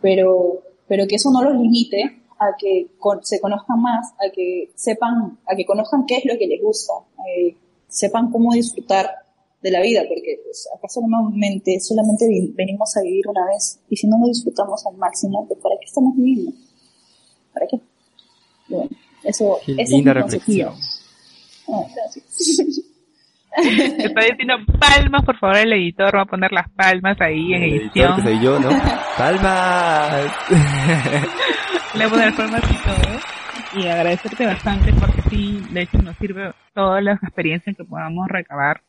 pero, 0.00 0.62
pero 0.86 1.06
que 1.06 1.16
eso 1.16 1.30
no 1.30 1.42
los 1.42 1.54
limite 1.54 2.22
a 2.38 2.56
que 2.58 2.88
se 3.22 3.40
conozcan 3.40 3.80
más, 3.82 4.12
a 4.14 4.30
que 4.32 4.72
sepan, 4.74 5.38
a 5.46 5.54
que 5.54 5.66
conozcan 5.66 6.06
qué 6.06 6.16
es 6.16 6.24
lo 6.24 6.38
que 6.38 6.46
les 6.46 6.62
gusta, 6.62 6.94
sepan 7.88 8.30
cómo 8.30 8.52
disfrutar 8.52 9.10
de 9.62 9.70
la 9.70 9.82
vida, 9.82 10.02
porque 10.08 10.40
pues, 10.42 10.66
acá 10.74 10.88
solamente, 10.88 11.78
solamente 11.80 12.26
venimos 12.54 12.96
a 12.96 13.02
vivir 13.02 13.28
una 13.28 13.44
vez 13.46 13.80
y 13.90 13.96
si 13.96 14.06
no 14.06 14.18
lo 14.18 14.28
disfrutamos 14.28 14.86
al 14.86 14.96
máximo, 14.96 15.46
pues 15.46 15.60
¿para 15.60 15.76
qué 15.78 15.84
estamos 15.84 16.16
viviendo? 16.16 16.52
¿Para 17.52 17.66
qué? 17.66 17.80
Bueno, 18.70 18.88
eso, 19.24 19.58
es 19.66 20.04
reflexión. 20.04 20.74
Ah, 21.68 21.82
Estoy 23.62 24.30
diciendo 24.30 24.54
palmas, 24.78 25.24
por 25.24 25.36
favor, 25.38 25.56
el 25.56 25.72
editor 25.72 26.16
va 26.16 26.22
a 26.22 26.26
poner 26.26 26.52
las 26.52 26.68
palmas 26.70 27.20
ahí 27.20 27.52
en 27.52 27.64
edición. 27.64 28.16
que 28.16 28.22
soy 28.22 28.40
yo, 28.40 28.60
¿no? 28.60 28.70
¡Palmas! 29.18 30.32
Le 31.94 32.06
voy 32.06 32.20
a 32.20 32.30
poner 32.30 32.34
palmas 32.36 32.62
y 32.70 32.76
todo. 32.76 33.82
Y 33.82 33.88
agradecerte 33.88 34.46
bastante 34.46 34.92
porque 34.92 35.22
sí, 35.30 35.60
de 35.70 35.82
hecho 35.82 35.98
nos 35.98 36.16
sirve 36.16 36.52
todas 36.74 37.02
las 37.02 37.20
experiencias 37.22 37.76
que 37.76 37.84
podamos 37.84 38.28
recabar 38.28 38.82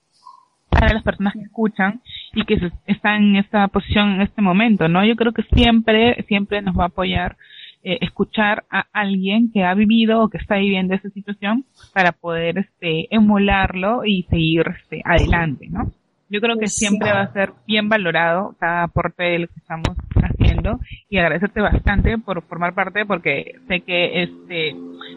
para 0.70 0.94
las 0.94 1.04
personas 1.04 1.34
que 1.34 1.42
escuchan 1.42 2.02
y 2.34 2.46
que 2.46 2.72
están 2.86 3.24
en 3.24 3.36
esta 3.38 3.68
posición 3.68 4.14
en 4.14 4.22
este 4.22 4.42
momento, 4.42 4.88
¿no? 4.88 5.04
Yo 5.04 5.16
creo 5.16 5.34
que 5.34 5.44
siempre, 5.54 6.24
siempre 6.28 6.62
nos 6.62 6.78
va 6.78 6.84
a 6.84 6.88
apoyar 6.88 7.36
eh, 7.84 7.98
escuchar 8.02 8.64
a 8.70 8.86
alguien 8.94 9.52
que 9.52 9.64
ha 9.64 9.74
vivido 9.74 10.22
o 10.22 10.30
que 10.30 10.38
está 10.38 10.58
viviendo 10.58 10.94
esa 10.94 11.10
situación 11.10 11.66
para 11.94 12.12
poder 12.12 12.60
este, 12.60 13.14
emularlo 13.14 14.06
y 14.06 14.24
seguir 14.30 14.66
este, 14.68 15.02
adelante, 15.04 15.68
¿no? 15.70 15.92
Yo 16.30 16.40
creo 16.40 16.58
que 16.58 16.68
siempre 16.68 17.12
va 17.12 17.24
a 17.24 17.34
ser 17.34 17.52
bien 17.68 17.90
valorado 17.90 18.56
cada 18.58 18.84
aporte 18.84 19.24
de 19.24 19.40
lo 19.40 19.48
que 19.48 19.60
estamos 19.60 19.98
haciendo 20.16 20.80
y 21.10 21.18
agradecerte 21.18 21.60
bastante 21.60 22.18
por 22.20 22.42
formar 22.44 22.74
parte 22.74 23.06
porque 23.06 23.56
sé 23.68 23.82
que 23.82 24.24
este 24.24 24.70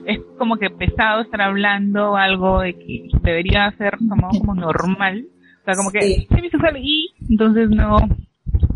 es 0.06 0.18
como 0.36 0.56
que 0.56 0.70
pesado 0.70 1.20
estar 1.20 1.40
hablando 1.42 2.16
algo 2.16 2.62
de 2.62 2.74
que 2.74 3.08
debería 3.22 3.70
ser 3.78 3.96
como, 4.08 4.28
como 4.30 4.54
normal. 4.56 5.26
O 5.60 5.64
sea, 5.64 5.76
como 5.76 5.92
que 5.92 6.00
sí. 6.00 6.26
y 6.80 7.14
entonces 7.30 7.70
no, 7.70 7.96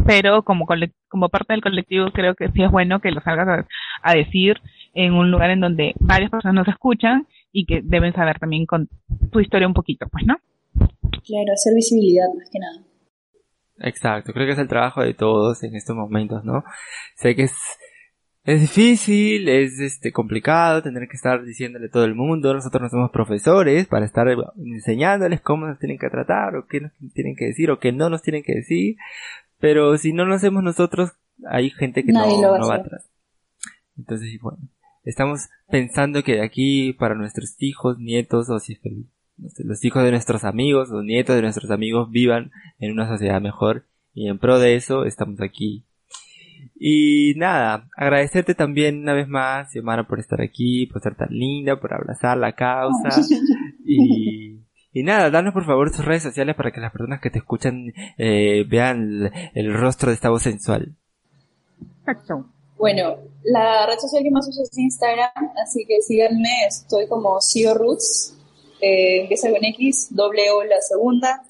pero 0.09 0.43
como, 0.43 0.65
como 1.09 1.29
parte 1.29 1.53
del 1.53 1.61
colectivo 1.61 2.07
creo 2.15 2.35
que 2.35 2.51
sí 2.53 2.63
es 2.63 2.71
bueno 2.71 3.01
que 3.01 3.11
lo 3.11 3.21
salgas 3.21 3.67
a, 4.03 4.15
decir 4.15 4.57
en 4.95 5.13
un 5.13 5.31
lugar 5.31 5.51
en 5.51 5.61
donde 5.61 5.93
varias 6.01 6.31
personas 6.31 6.55
nos 6.55 6.69
escuchan 6.69 7.27
y 7.53 7.67
que 7.67 7.83
deben 7.85 8.15
saber 8.15 8.39
también 8.39 8.65
con 8.65 8.89
tu 9.31 9.41
historia 9.41 9.69
un 9.69 9.75
poquito, 9.75 10.07
pues, 10.11 10.25
¿no? 10.27 10.37
Claro, 10.73 11.53
hacer 11.53 11.75
visibilidad 11.75 12.25
más 12.35 12.49
que 12.51 12.59
nada. 12.59 12.87
Exacto, 13.81 14.33
creo 14.33 14.47
que 14.47 14.53
es 14.55 14.59
el 14.59 14.67
trabajo 14.67 15.03
de 15.03 15.13
todos 15.13 15.63
en 15.63 15.77
estos 15.77 15.95
momentos, 15.95 16.43
¿no? 16.43 16.65
Sé 17.17 17.35
que 17.35 17.43
es, 17.43 17.55
es 18.45 18.63
difícil, 18.63 19.47
es 19.47 19.79
este 19.79 20.11
complicado 20.11 20.83
tener 20.83 21.07
que 21.07 21.17
estar 21.17 21.45
diciéndole 21.45 21.89
a 21.89 21.91
todo 21.91 22.07
el 22.07 22.15
mundo, 22.15 22.55
nosotros 22.55 22.83
no 22.83 22.89
somos 22.89 23.11
profesores 23.11 23.87
para 23.87 24.07
estar 24.07 24.27
enseñándoles 24.57 25.43
cómo 25.43 25.67
nos 25.67 25.79
tienen 25.79 25.99
que 25.99 26.09
tratar 26.09 26.57
o 26.57 26.67
qué 26.67 26.81
nos 26.81 26.93
tienen 27.13 27.37
que 27.37 27.45
decir 27.45 27.71
o 27.71 27.79
qué 27.79 27.93
no 27.93 28.09
nos 28.09 28.23
tienen 28.23 28.43
que 28.43 28.55
decir, 28.55 28.97
pero 29.61 29.97
si 29.99 30.13
no 30.13 30.25
lo 30.25 30.35
hacemos 30.35 30.63
nosotros, 30.63 31.13
hay 31.47 31.71
gente 31.71 32.05
que 32.05 32.13
no, 32.13 32.21
va 32.21 32.75
atrás. 32.77 33.09
Entonces, 33.97 34.39
bueno, 34.41 34.59
estamos 35.05 35.49
pensando 35.71 36.23
que 36.23 36.35
de 36.35 36.43
aquí 36.43 36.93
para 36.93 37.15
nuestros 37.15 37.55
hijos, 37.59 37.99
nietos, 37.99 38.49
o 38.51 38.59
si 38.59 38.75
es 38.75 38.79
que 38.81 38.91
los 39.65 39.85
hijos 39.85 40.03
de 40.05 40.11
nuestros 40.11 40.45
amigos 40.45 40.91
o 40.91 41.03
nietos 41.03 41.37
de 41.37 41.43
nuestros 41.43 41.71
amigos 41.71 42.11
vivan 42.11 42.51
en 42.79 42.93
una 42.93 43.09
sociedad 43.09 43.41
mejor 43.41 43.87
y 44.15 44.29
en 44.29 44.39
pro 44.39 44.59
de 44.59 44.75
eso 44.75 45.05
estamos 45.05 45.41
aquí. 45.41 45.85
Y 46.81 47.35
nada, 47.37 47.89
agradecerte 47.97 48.55
también 48.55 49.01
una 49.01 49.13
vez 49.13 49.29
más, 49.29 49.73
Xiomara, 49.73 50.07
por 50.07 50.21
estar 50.21 50.41
aquí, 50.41 50.87
por 50.87 51.03
ser 51.03 51.15
tan 51.17 51.31
linda, 51.31 51.81
por 51.81 51.93
abrazar 51.93 52.37
la 52.37 52.53
causa 52.53 53.09
y 53.85 54.58
y 54.99 55.03
nada, 55.05 55.31
danos 55.31 55.55
por 55.55 55.65
favor 55.65 55.93
tus 55.93 56.05
redes 56.05 56.25
sociales 56.25 56.57
para 56.57 56.73
que 56.73 56.81
las 56.81 56.91
personas 56.91 57.21
que 57.21 57.31
te 57.31 57.39
escuchan 57.39 57.93
eh, 58.17 58.65
vean 58.69 59.31
el, 59.55 59.75
rostro 59.75 60.09
de 60.09 60.17
esta 60.17 60.29
voz 60.29 60.43
sensual. 60.43 60.97
Bueno, 62.77 63.17
la 63.45 63.87
red 63.87 63.99
social 63.99 64.25
que 64.25 64.31
más 64.33 64.49
uso 64.49 64.63
es 64.65 64.77
Instagram, 64.77 65.31
así 65.63 65.85
que 65.87 66.01
síganme, 66.01 66.67
estoy 66.67 67.07
como 67.07 67.41
Sio 67.41 67.75
Roots, 67.75 68.37
eh, 68.81 69.21
empieza 69.21 69.51
con 69.51 69.65
X, 69.65 70.09
doble 70.11 70.51
O 70.51 70.65
la 70.65 70.81
segunda. 70.81 71.45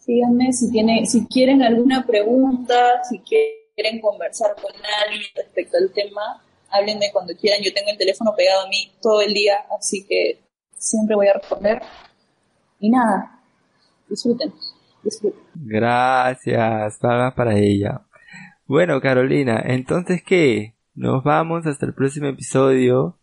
Síganme 0.00 0.52
si, 0.52 0.70
tienen, 0.70 1.06
si 1.06 1.26
quieren 1.26 1.62
alguna 1.62 2.04
pregunta, 2.06 3.02
si 3.08 3.20
quieren 3.20 4.02
conversar 4.02 4.54
con 4.56 4.72
alguien 5.06 5.30
respecto 5.34 5.78
al 5.78 5.90
tema, 5.94 6.42
hablen 6.68 7.00
de 7.00 7.10
cuando 7.10 7.34
quieran. 7.36 7.62
Yo 7.62 7.72
tengo 7.72 7.90
el 7.90 7.96
teléfono 7.96 8.34
pegado 8.36 8.66
a 8.66 8.68
mí 8.68 8.92
todo 9.00 9.22
el 9.22 9.32
día, 9.32 9.64
así 9.78 10.04
que 10.04 10.40
siempre 10.76 11.16
voy 11.16 11.28
a 11.28 11.32
responder. 11.32 11.80
Y 12.84 12.90
nada, 12.90 13.30
disfruten, 14.10 14.52
disfruten. 15.02 15.40
Gracias, 15.54 16.98
palmas 16.98 17.32
para 17.32 17.54
ella. 17.56 18.02
Bueno, 18.66 19.00
Carolina, 19.00 19.58
entonces, 19.64 20.22
¿qué? 20.22 20.74
Nos 20.94 21.24
vamos 21.24 21.66
hasta 21.66 21.86
el 21.86 21.94
próximo 21.94 22.26
episodio. 22.26 23.16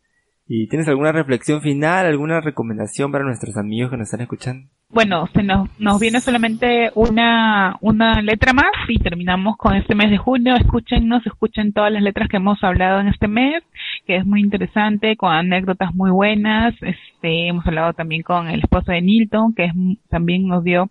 ¿Y 0.48 0.68
tienes 0.68 0.88
alguna 0.88 1.12
reflexión 1.12 1.62
final, 1.62 2.08
alguna 2.08 2.42
recomendación 2.42 3.12
para 3.12 3.24
nuestros 3.24 3.56
amigos 3.56 3.92
que 3.92 3.98
nos 3.98 4.08
están 4.08 4.22
escuchando? 4.22 4.68
Bueno, 4.90 5.28
se 5.34 5.44
nos, 5.44 5.70
nos 5.80 6.00
viene 6.00 6.20
solamente 6.22 6.92
una, 6.96 7.78
una 7.80 8.20
letra 8.22 8.52
más 8.54 8.72
y 8.90 8.98
terminamos 8.98 9.58
con 9.58 9.76
este 9.76 9.94
mes 9.94 10.10
de 10.10 10.18
junio. 10.18 10.56
Escúchenos, 10.56 11.26
escuchen 11.28 11.72
todas 11.72 11.94
las 11.94 12.02
letras 12.02 12.28
que 12.28 12.38
hemos 12.38 12.62
hablado 12.64 13.00
en 13.00 13.10
este 13.10 13.28
mes, 13.28 13.64
que 14.06 14.18
es 14.18 14.26
muy 14.26 14.42
interesante, 14.42 15.16
con 15.16 15.32
anécdotas 15.32 15.94
muy 15.94 16.12
buenas. 16.12 16.74
Este, 16.82 17.48
hemos 17.48 17.66
hablado 17.66 17.94
también 17.94 18.24
con 18.24 18.48
el 18.48 18.60
esposo 18.60 18.92
de 18.92 19.02
Nilton, 19.02 19.54
que 19.54 19.66
es, 19.66 19.74
también 20.10 20.48
nos 20.48 20.64
dio 20.64 20.90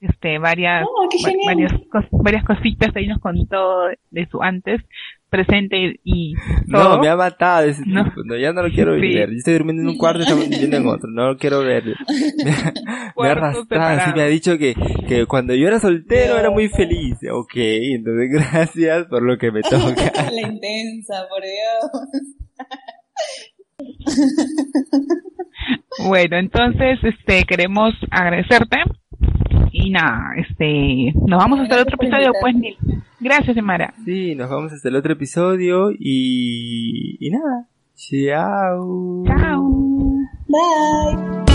este 0.00 0.38
varias 0.38 0.86
oh, 0.86 1.08
varias, 1.46 1.72
varias 2.10 2.44
cositas. 2.44 2.94
Ahí 2.96 3.06
nos 3.06 3.20
contó 3.20 3.86
de 4.10 4.26
su 4.26 4.42
antes 4.42 4.80
presente 5.30 6.00
y 6.04 6.34
todo. 6.70 6.96
No, 6.96 7.00
me 7.00 7.08
ha 7.08 7.16
matado 7.16 7.66
ese 7.66 7.82
no. 7.86 8.04
ya 8.38 8.52
no 8.52 8.62
lo 8.62 8.70
quiero 8.70 8.92
ver. 8.92 9.30
Yo 9.30 9.36
estoy 9.36 9.54
durmiendo 9.54 9.82
en 9.82 9.88
un 9.88 9.96
cuarto 9.96 10.20
y 10.20 10.22
estamos 10.24 10.48
viviendo 10.48 10.76
en 10.76 10.86
otro, 10.86 11.10
no 11.10 11.28
lo 11.28 11.36
quiero 11.38 11.60
ver. 11.60 11.84
Me, 13.16 13.28
ha 13.28 13.32
arrastrado, 13.32 14.00
sí, 14.04 14.10
me 14.14 14.22
ha 14.22 14.26
dicho 14.26 14.56
que, 14.56 14.74
que 15.06 15.26
cuando 15.26 15.54
yo 15.54 15.66
era 15.68 15.78
soltero 15.78 16.38
era 16.38 16.50
muy 16.50 16.68
feliz. 16.68 17.16
Ok, 17.30 17.52
entonces 17.56 18.30
gracias 18.50 19.06
por 19.06 19.22
lo 19.22 19.36
que 19.36 19.50
me 19.50 19.62
toca. 19.70 20.12
La 20.30 20.48
intensa, 20.48 21.26
por 21.28 21.42
Dios. 21.42 21.90
bueno, 26.06 26.38
entonces, 26.38 26.98
este, 27.02 27.44
queremos 27.44 27.94
agradecerte 28.10 28.76
y 29.72 29.90
nada, 29.90 30.34
este, 30.36 31.12
nos 31.26 31.38
vamos 31.38 31.60
hasta 31.60 31.76
el 31.76 31.82
otro 31.82 31.96
episodio, 31.96 32.32
pues, 32.40 32.54
Nil. 32.54 32.76
Gracias, 33.20 33.56
Emara. 33.56 33.94
Sí, 34.04 34.34
nos 34.34 34.50
vamos 34.50 34.72
hasta 34.72 34.88
el 34.88 34.96
otro 34.96 35.12
episodio 35.12 35.90
y, 35.90 37.16
y 37.20 37.30
nada. 37.30 37.66
Chao. 37.94 39.24
Chao. 39.26 40.16
Bye. 40.48 41.49